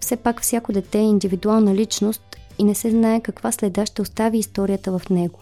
Все 0.00 0.16
пак 0.16 0.42
всяко 0.42 0.72
дете 0.72 0.98
е 0.98 1.02
индивидуална 1.02 1.74
личност 1.74 2.36
и 2.58 2.64
не 2.64 2.74
се 2.74 2.90
знае 2.90 3.20
каква 3.20 3.52
следа 3.52 3.86
ще 3.86 4.02
остави 4.02 4.38
историята 4.38 4.98
в 4.98 5.10
него. 5.10 5.38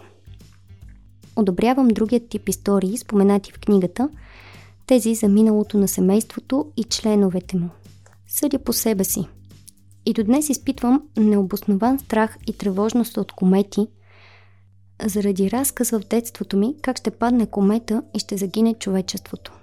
Одобрявам 1.37 1.87
другият 1.87 2.29
тип 2.29 2.49
истории, 2.49 2.97
споменати 2.97 3.51
в 3.51 3.59
книгата, 3.59 4.09
тези 4.87 5.15
за 5.15 5.27
миналото 5.27 5.77
на 5.77 5.87
семейството 5.87 6.65
и 6.77 6.83
членовете 6.83 7.57
му. 7.57 7.69
Съдя 8.27 8.59
по 8.59 8.73
себе 8.73 9.03
си. 9.03 9.27
И 10.05 10.13
до 10.13 10.23
днес 10.23 10.49
изпитвам 10.49 11.03
необоснован 11.17 11.99
страх 11.99 12.37
и 12.47 12.57
тревожност 12.57 13.17
от 13.17 13.31
комети, 13.31 13.87
заради 15.05 15.51
разказ 15.51 15.89
в 15.89 15.99
детството 15.99 16.57
ми 16.57 16.75
как 16.81 16.97
ще 16.97 17.11
падне 17.11 17.45
комета 17.45 18.03
и 18.15 18.19
ще 18.19 18.37
загине 18.37 18.73
човечеството. 18.73 19.53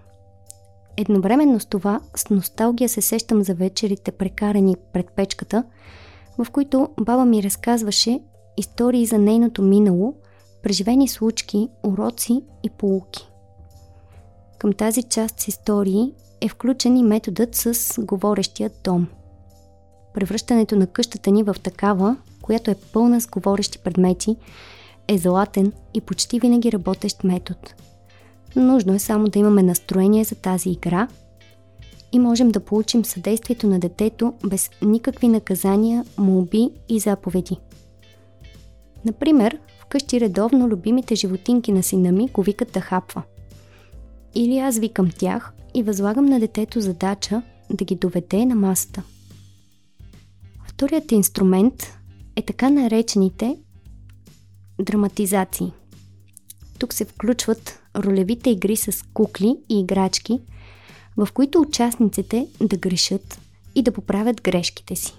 Едновременно 0.97 1.61
с 1.61 1.67
това, 1.67 2.01
с 2.17 2.31
носталгия 2.31 2.89
се 2.89 3.01
сещам 3.01 3.43
за 3.43 3.55
вечерите, 3.55 4.13
прекарани 4.13 4.77
пред 4.93 5.07
печката, 5.17 5.65
в 6.39 6.51
които 6.51 6.89
баба 7.01 7.25
ми 7.25 7.43
разказваше 7.43 8.21
истории 8.57 9.07
за 9.07 9.19
нейното 9.19 9.63
минало, 9.63 10.15
преживени 10.65 11.09
случки, 11.09 11.69
уроци 11.83 12.43
и 12.63 12.71
полуки. 12.71 13.29
Към 14.59 14.73
тази 14.73 15.03
част 15.03 15.41
с 15.41 15.49
истории 15.49 16.13
е 16.41 16.49
включен 16.49 16.97
и 16.97 17.03
методът 17.03 17.55
с 17.55 17.95
говорещия 17.99 18.71
дом. 18.85 19.07
Превръщането 20.15 20.77
на 20.77 20.87
къщата 20.87 21.31
ни 21.31 21.43
в 21.43 21.57
такава, 21.63 22.17
която 22.43 22.71
е 22.71 22.77
пълна 22.93 23.21
с 23.21 23.27
говорещи 23.27 23.79
предмети, 23.79 24.37
е 25.09 25.19
златен 25.19 25.73
и 25.95 26.01
почти 26.01 26.41
винаги 26.41 26.73
работещ 26.73 27.25
метод– 27.25 27.61
Нужно 28.57 28.95
е 28.95 28.99
само 28.99 29.29
да 29.29 29.39
имаме 29.39 29.63
настроение 29.63 30.25
за 30.25 30.35
тази 30.35 30.71
игра 30.71 31.09
и 32.13 32.19
можем 32.19 32.51
да 32.51 32.61
получим 32.61 33.05
съдействието 33.05 33.67
на 33.67 33.79
детето 33.79 34.35
без 34.47 34.71
никакви 34.83 35.29
наказания, 35.29 36.05
молби 36.19 36.71
и 36.89 36.99
заповеди. 36.99 37.57
Например, 39.05 39.59
вкъщи 39.95 40.21
редовно 40.21 40.69
любимите 40.69 41.15
животинки 41.15 41.73
на 41.73 41.83
сина 41.83 42.13
ми 42.13 42.29
го 42.29 42.43
викат 42.43 42.73
да 42.73 42.81
хапва. 42.81 43.23
Или 44.35 44.59
аз 44.59 44.79
викам 44.79 45.11
тях 45.19 45.53
и 45.75 45.83
възлагам 45.83 46.27
на 46.27 46.41
детето 46.41 46.81
задача 46.81 47.43
да 47.71 47.85
ги 47.85 47.95
доведе 47.95 48.47
на 48.47 48.55
масата. 48.55 49.03
Вторият 50.69 51.13
инструмент 51.13 51.99
е 52.37 52.43
така 52.43 52.71
наречените 52.71 53.57
драматизации. 54.81 55.73
Тук 56.79 56.93
се 56.93 57.05
включват 57.05 57.81
ролевите 57.97 58.51
игри 58.51 58.77
с 58.77 59.05
кукли 59.13 59.57
и 59.69 59.81
играчки, 59.81 60.41
в 61.17 61.29
които 61.35 61.61
участниците 61.61 62.47
да 62.61 62.77
грешат 62.77 63.41
и 63.75 63.83
да 63.83 63.93
поправят 63.93 64.43
грешките 64.43 64.97
си. 64.97 65.15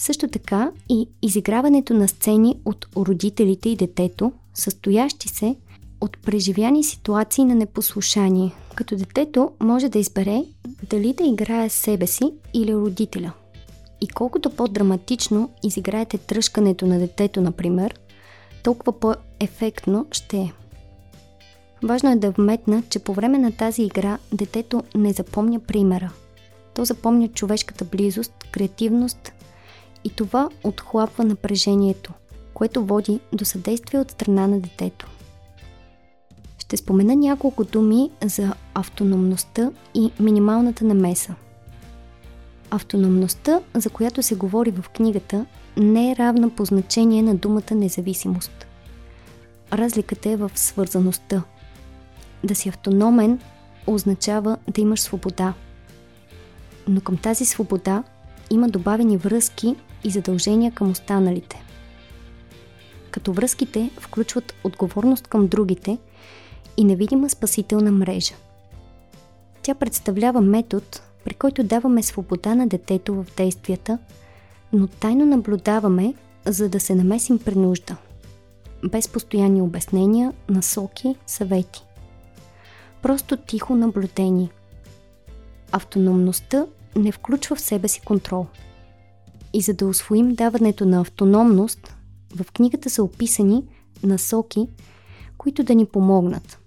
Също 0.00 0.28
така 0.28 0.70
и 0.88 1.08
изиграването 1.22 1.94
на 1.94 2.08
сцени 2.08 2.56
от 2.64 2.86
родителите 2.96 3.68
и 3.68 3.76
детето, 3.76 4.32
състоящи 4.54 5.28
се 5.28 5.56
от 6.00 6.18
преживяни 6.22 6.84
ситуации 6.84 7.44
на 7.44 7.54
непослушание, 7.54 8.52
като 8.74 8.96
детето 8.96 9.50
може 9.60 9.88
да 9.88 9.98
избере 9.98 10.44
дали 10.90 11.12
да 11.12 11.24
играе 11.24 11.68
себе 11.68 12.06
си 12.06 12.32
или 12.54 12.74
родителя. 12.74 13.32
И 14.00 14.08
колкото 14.08 14.50
по-драматично 14.50 15.50
изиграете 15.62 16.18
тръжкането 16.18 16.86
на 16.86 16.98
детето, 16.98 17.40
например, 17.40 17.94
толкова 18.62 19.00
по-ефектно 19.00 20.06
ще 20.12 20.36
е. 20.36 20.52
Важно 21.82 22.10
е 22.10 22.16
да 22.16 22.30
вметна, 22.30 22.82
че 22.90 22.98
по 22.98 23.14
време 23.14 23.38
на 23.38 23.52
тази 23.52 23.82
игра 23.82 24.18
детето 24.32 24.82
не 24.94 25.12
запомня 25.12 25.60
примера. 25.60 26.12
То 26.74 26.84
запомня 26.84 27.28
човешката 27.28 27.84
близост, 27.84 28.32
креативност 28.52 29.32
и 30.04 30.10
това 30.10 30.48
отхлапва 30.64 31.24
напрежението, 31.24 32.12
което 32.54 32.84
води 32.84 33.20
до 33.32 33.44
съдействие 33.44 34.00
от 34.00 34.10
страна 34.10 34.46
на 34.46 34.60
детето. 34.60 35.06
Ще 36.58 36.76
спомена 36.76 37.16
няколко 37.16 37.64
думи 37.64 38.10
за 38.24 38.54
автономността 38.74 39.70
и 39.94 40.12
минималната 40.20 40.84
намеса. 40.84 41.34
Автономността, 42.70 43.60
за 43.74 43.90
която 43.90 44.22
се 44.22 44.34
говори 44.34 44.70
в 44.70 44.88
книгата, 44.88 45.46
не 45.76 46.10
е 46.12 46.16
равна 46.16 46.50
по 46.50 46.64
значение 46.64 47.22
на 47.22 47.34
думата 47.34 47.74
независимост. 47.74 48.66
Разликата 49.72 50.30
е 50.30 50.36
в 50.36 50.50
свързаността– 50.54 51.42
да 52.44 52.54
си 52.54 52.68
автономен 52.68 53.40
означава 53.86 54.56
да 54.68 54.80
имаш 54.80 55.00
свобода. 55.00 55.54
Но 56.88 57.00
към 57.00 57.16
тази 57.16 57.44
свобода 57.44 58.02
има 58.50 58.68
добавени 58.68 59.16
връзки 59.16 59.76
и 60.04 60.10
задължения 60.10 60.72
към 60.72 60.90
останалите. 60.90 61.62
Като 63.10 63.32
връзките 63.32 63.90
включват 64.00 64.54
отговорност 64.64 65.26
към 65.26 65.48
другите 65.48 65.98
и 66.76 66.84
невидима 66.84 67.30
спасителна 67.30 67.92
мрежа. 67.92 68.34
Тя 69.62 69.74
представлява 69.74 70.40
метод, 70.40 70.86
при 71.24 71.34
който 71.34 71.64
даваме 71.64 72.02
свобода 72.02 72.54
на 72.54 72.66
детето 72.66 73.14
в 73.14 73.26
действията, 73.36 73.98
но 74.72 74.86
тайно 74.86 75.26
наблюдаваме, 75.26 76.14
за 76.44 76.68
да 76.68 76.80
се 76.80 76.94
намесим 76.94 77.38
при 77.38 77.54
нужда. 77.54 77.96
Без 78.84 79.08
постоянни 79.08 79.62
обяснения, 79.62 80.32
насоки, 80.48 81.14
съвети 81.26 81.84
просто 83.02 83.36
тихо 83.36 83.74
наблюдение. 83.74 84.48
Автономността 85.72 86.66
не 86.96 87.12
включва 87.12 87.56
в 87.56 87.60
себе 87.60 87.88
си 87.88 88.00
контрол. 88.00 88.46
И 89.52 89.60
за 89.60 89.74
да 89.74 89.86
освоим 89.86 90.34
даването 90.34 90.86
на 90.86 91.00
автономност, 91.00 91.94
в 92.36 92.52
книгата 92.52 92.90
са 92.90 93.02
описани 93.02 93.64
насоки, 94.02 94.68
които 95.38 95.64
да 95.64 95.74
ни 95.74 95.86
помогнат. 95.86 96.58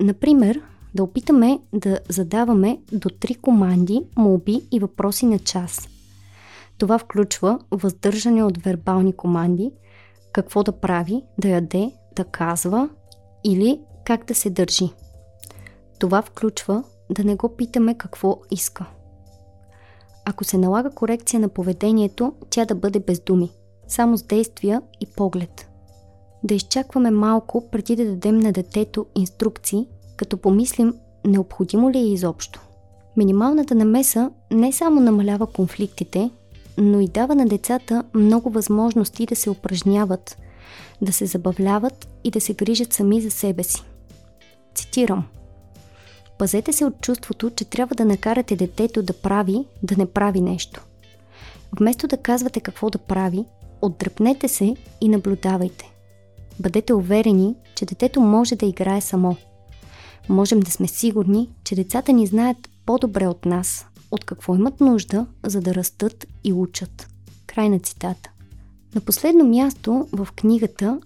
Например, 0.00 0.60
да 0.94 1.02
опитаме 1.02 1.60
да 1.72 2.00
задаваме 2.08 2.78
до 2.92 3.08
три 3.08 3.34
команди, 3.34 4.02
молби 4.16 4.62
и 4.72 4.80
въпроси 4.80 5.26
на 5.26 5.38
час. 5.38 5.88
Това 6.78 6.98
включва 6.98 7.58
въздържане 7.70 8.44
от 8.44 8.58
вербални 8.58 9.12
команди, 9.12 9.72
какво 10.32 10.62
да 10.62 10.72
прави, 10.72 11.22
да 11.38 11.48
яде, 11.48 11.92
да 12.16 12.24
казва 12.24 12.88
или 13.44 13.80
как 14.04 14.24
да 14.24 14.34
се 14.34 14.50
държи. 14.50 14.90
Това 15.98 16.22
включва 16.22 16.84
да 17.10 17.24
не 17.24 17.36
го 17.36 17.56
питаме 17.56 17.98
какво 17.98 18.40
иска. 18.50 18.86
Ако 20.24 20.44
се 20.44 20.58
налага 20.58 20.90
корекция 20.90 21.40
на 21.40 21.48
поведението, 21.48 22.32
тя 22.50 22.64
да 22.64 22.74
бъде 22.74 23.00
без 23.00 23.20
думи, 23.20 23.50
само 23.88 24.18
с 24.18 24.22
действия 24.22 24.82
и 25.00 25.06
поглед. 25.06 25.68
Да 26.44 26.54
изчакваме 26.54 27.10
малко 27.10 27.70
преди 27.70 27.96
да 27.96 28.04
дадем 28.04 28.38
на 28.38 28.52
детето 28.52 29.06
инструкции, 29.16 29.88
като 30.16 30.36
помислим 30.36 30.94
необходимо 31.26 31.90
ли 31.90 31.98
е 31.98 32.12
изобщо. 32.12 32.60
Минималната 33.16 33.74
намеса 33.74 34.30
не 34.50 34.72
само 34.72 35.00
намалява 35.00 35.46
конфликтите, 35.46 36.30
но 36.78 37.00
и 37.00 37.08
дава 37.08 37.34
на 37.34 37.46
децата 37.46 38.04
много 38.14 38.50
възможности 38.50 39.26
да 39.26 39.36
се 39.36 39.50
упражняват, 39.50 40.38
да 41.02 41.12
се 41.12 41.26
забавляват 41.26 42.08
и 42.24 42.30
да 42.30 42.40
се 42.40 42.54
грижат 42.54 42.92
сами 42.92 43.20
за 43.20 43.30
себе 43.30 43.62
си. 43.62 43.82
Цитирам. 44.74 45.24
Пазете 46.40 46.72
се 46.72 46.84
от 46.84 47.00
чувството, 47.00 47.50
че 47.50 47.64
трябва 47.64 47.94
да 47.94 48.04
накарате 48.04 48.56
детето 48.56 49.02
да 49.02 49.12
прави, 49.12 49.64
да 49.82 49.96
не 49.96 50.06
прави 50.06 50.40
нещо. 50.40 50.84
Вместо 51.78 52.06
да 52.06 52.16
казвате 52.16 52.60
какво 52.60 52.90
да 52.90 52.98
прави, 52.98 53.44
отдръпнете 53.82 54.48
се 54.48 54.76
и 55.00 55.08
наблюдавайте. 55.08 55.92
Бъдете 56.60 56.94
уверени, 56.94 57.54
че 57.74 57.84
детето 57.84 58.20
може 58.20 58.56
да 58.56 58.66
играе 58.66 59.00
само. 59.00 59.36
Можем 60.28 60.60
да 60.60 60.70
сме 60.70 60.88
сигурни, 60.88 61.48
че 61.64 61.74
децата 61.74 62.12
ни 62.12 62.26
знаят 62.26 62.68
по-добре 62.86 63.26
от 63.26 63.46
нас, 63.46 63.86
от 64.10 64.24
какво 64.24 64.54
имат 64.54 64.80
нужда, 64.80 65.26
за 65.46 65.60
да 65.60 65.74
растат 65.74 66.26
и 66.44 66.52
учат. 66.52 67.08
Край 67.46 67.68
на 67.68 67.78
цитата. 67.78 68.30
На 68.94 69.00
последно 69.00 69.44
място 69.44 70.08
в 70.12 70.28
книгата, 70.36 71.00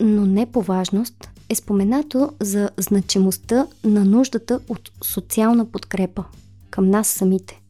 но 0.00 0.26
не 0.26 0.46
по 0.46 0.62
важност, 0.62 1.30
е 1.50 1.54
споменато 1.54 2.32
за 2.40 2.70
значимостта 2.76 3.66
на 3.84 4.04
нуждата 4.04 4.60
от 4.68 4.90
социална 5.04 5.64
подкрепа 5.64 6.24
към 6.70 6.90
нас 6.90 7.08
самите. 7.08 7.60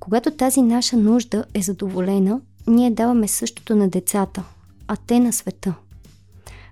Когато 0.00 0.30
тази 0.30 0.62
наша 0.62 0.96
нужда 0.96 1.44
е 1.54 1.62
задоволена, 1.62 2.40
ние 2.66 2.90
даваме 2.90 3.28
същото 3.28 3.76
на 3.76 3.88
децата, 3.88 4.42
а 4.88 4.96
те 5.06 5.20
на 5.20 5.32
света. 5.32 5.74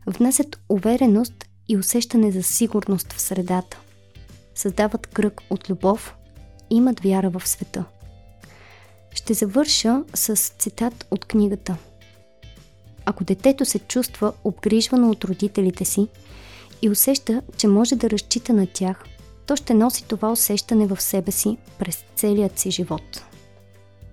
Внасят 0.06 0.58
увереност 0.68 1.44
и 1.68 1.76
усещане 1.76 2.32
за 2.32 2.42
сигурност 2.42 3.12
в 3.12 3.20
средата. 3.20 3.80
Създават 4.54 5.06
кръг 5.06 5.40
от 5.50 5.70
любов 5.70 6.14
имат 6.70 7.00
вяра 7.00 7.30
в 7.30 7.48
света. 7.48 7.84
Ще 9.14 9.34
завърша 9.34 10.04
с 10.14 10.36
цитат 10.36 11.06
от 11.10 11.24
книгата. 11.24 11.76
Ако 13.12 13.24
детето 13.24 13.64
се 13.64 13.78
чувства 13.78 14.32
обгрижвано 14.44 15.10
от 15.10 15.24
родителите 15.24 15.84
си 15.84 16.08
и 16.82 16.90
усеща, 16.90 17.42
че 17.56 17.68
може 17.68 17.96
да 17.96 18.10
разчита 18.10 18.52
на 18.52 18.66
тях, 18.66 19.04
то 19.46 19.56
ще 19.56 19.74
носи 19.74 20.04
това 20.08 20.32
усещане 20.32 20.86
в 20.86 21.00
себе 21.00 21.30
си 21.30 21.56
през 21.78 22.04
целият 22.16 22.58
си 22.58 22.70
живот. 22.70 23.24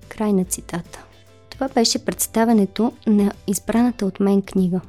Край 0.09 0.33
на 0.33 0.45
цитата. 0.45 1.03
Това 1.49 1.67
беше 1.67 2.05
представенето 2.05 2.91
на 3.07 3.31
избраната 3.47 4.05
от 4.05 4.19
мен 4.19 4.41
книга. 4.41 4.81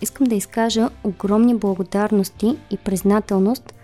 Искам 0.00 0.26
да 0.26 0.34
изкажа 0.34 0.88
огромни 1.04 1.54
благодарности 1.54 2.56
и 2.70 2.76
признателност 2.76 3.74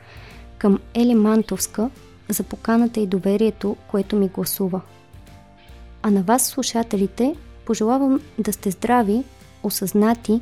към 0.58 0.78
Ели 0.94 1.14
Мантовска 1.14 1.90
за 2.28 2.42
поканата 2.42 3.00
и 3.00 3.06
доверието, 3.06 3.76
което 3.90 4.16
ми 4.16 4.28
гласува. 4.28 4.80
А 6.02 6.10
на 6.10 6.22
вас, 6.22 6.46
слушателите, 6.46 7.34
пожелавам 7.66 8.20
да 8.38 8.52
сте 8.52 8.70
здрави, 8.70 9.24
осъзнати 9.62 10.40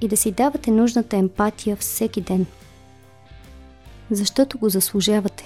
и 0.00 0.08
да 0.08 0.16
си 0.16 0.32
давате 0.32 0.70
нужната 0.70 1.16
емпатия 1.16 1.76
всеки 1.76 2.20
ден. 2.20 2.46
Защото 4.10 4.58
го 4.58 4.68
заслужавате. 4.68 5.44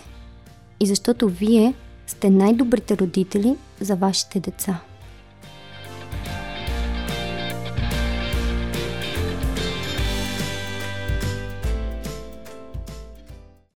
И 0.80 0.86
защото 0.86 1.28
вие 1.28 1.74
сте 2.06 2.30
най-добрите 2.30 2.96
родители 2.96 3.56
за 3.80 3.96
вашите 3.96 4.40
деца. 4.40 4.80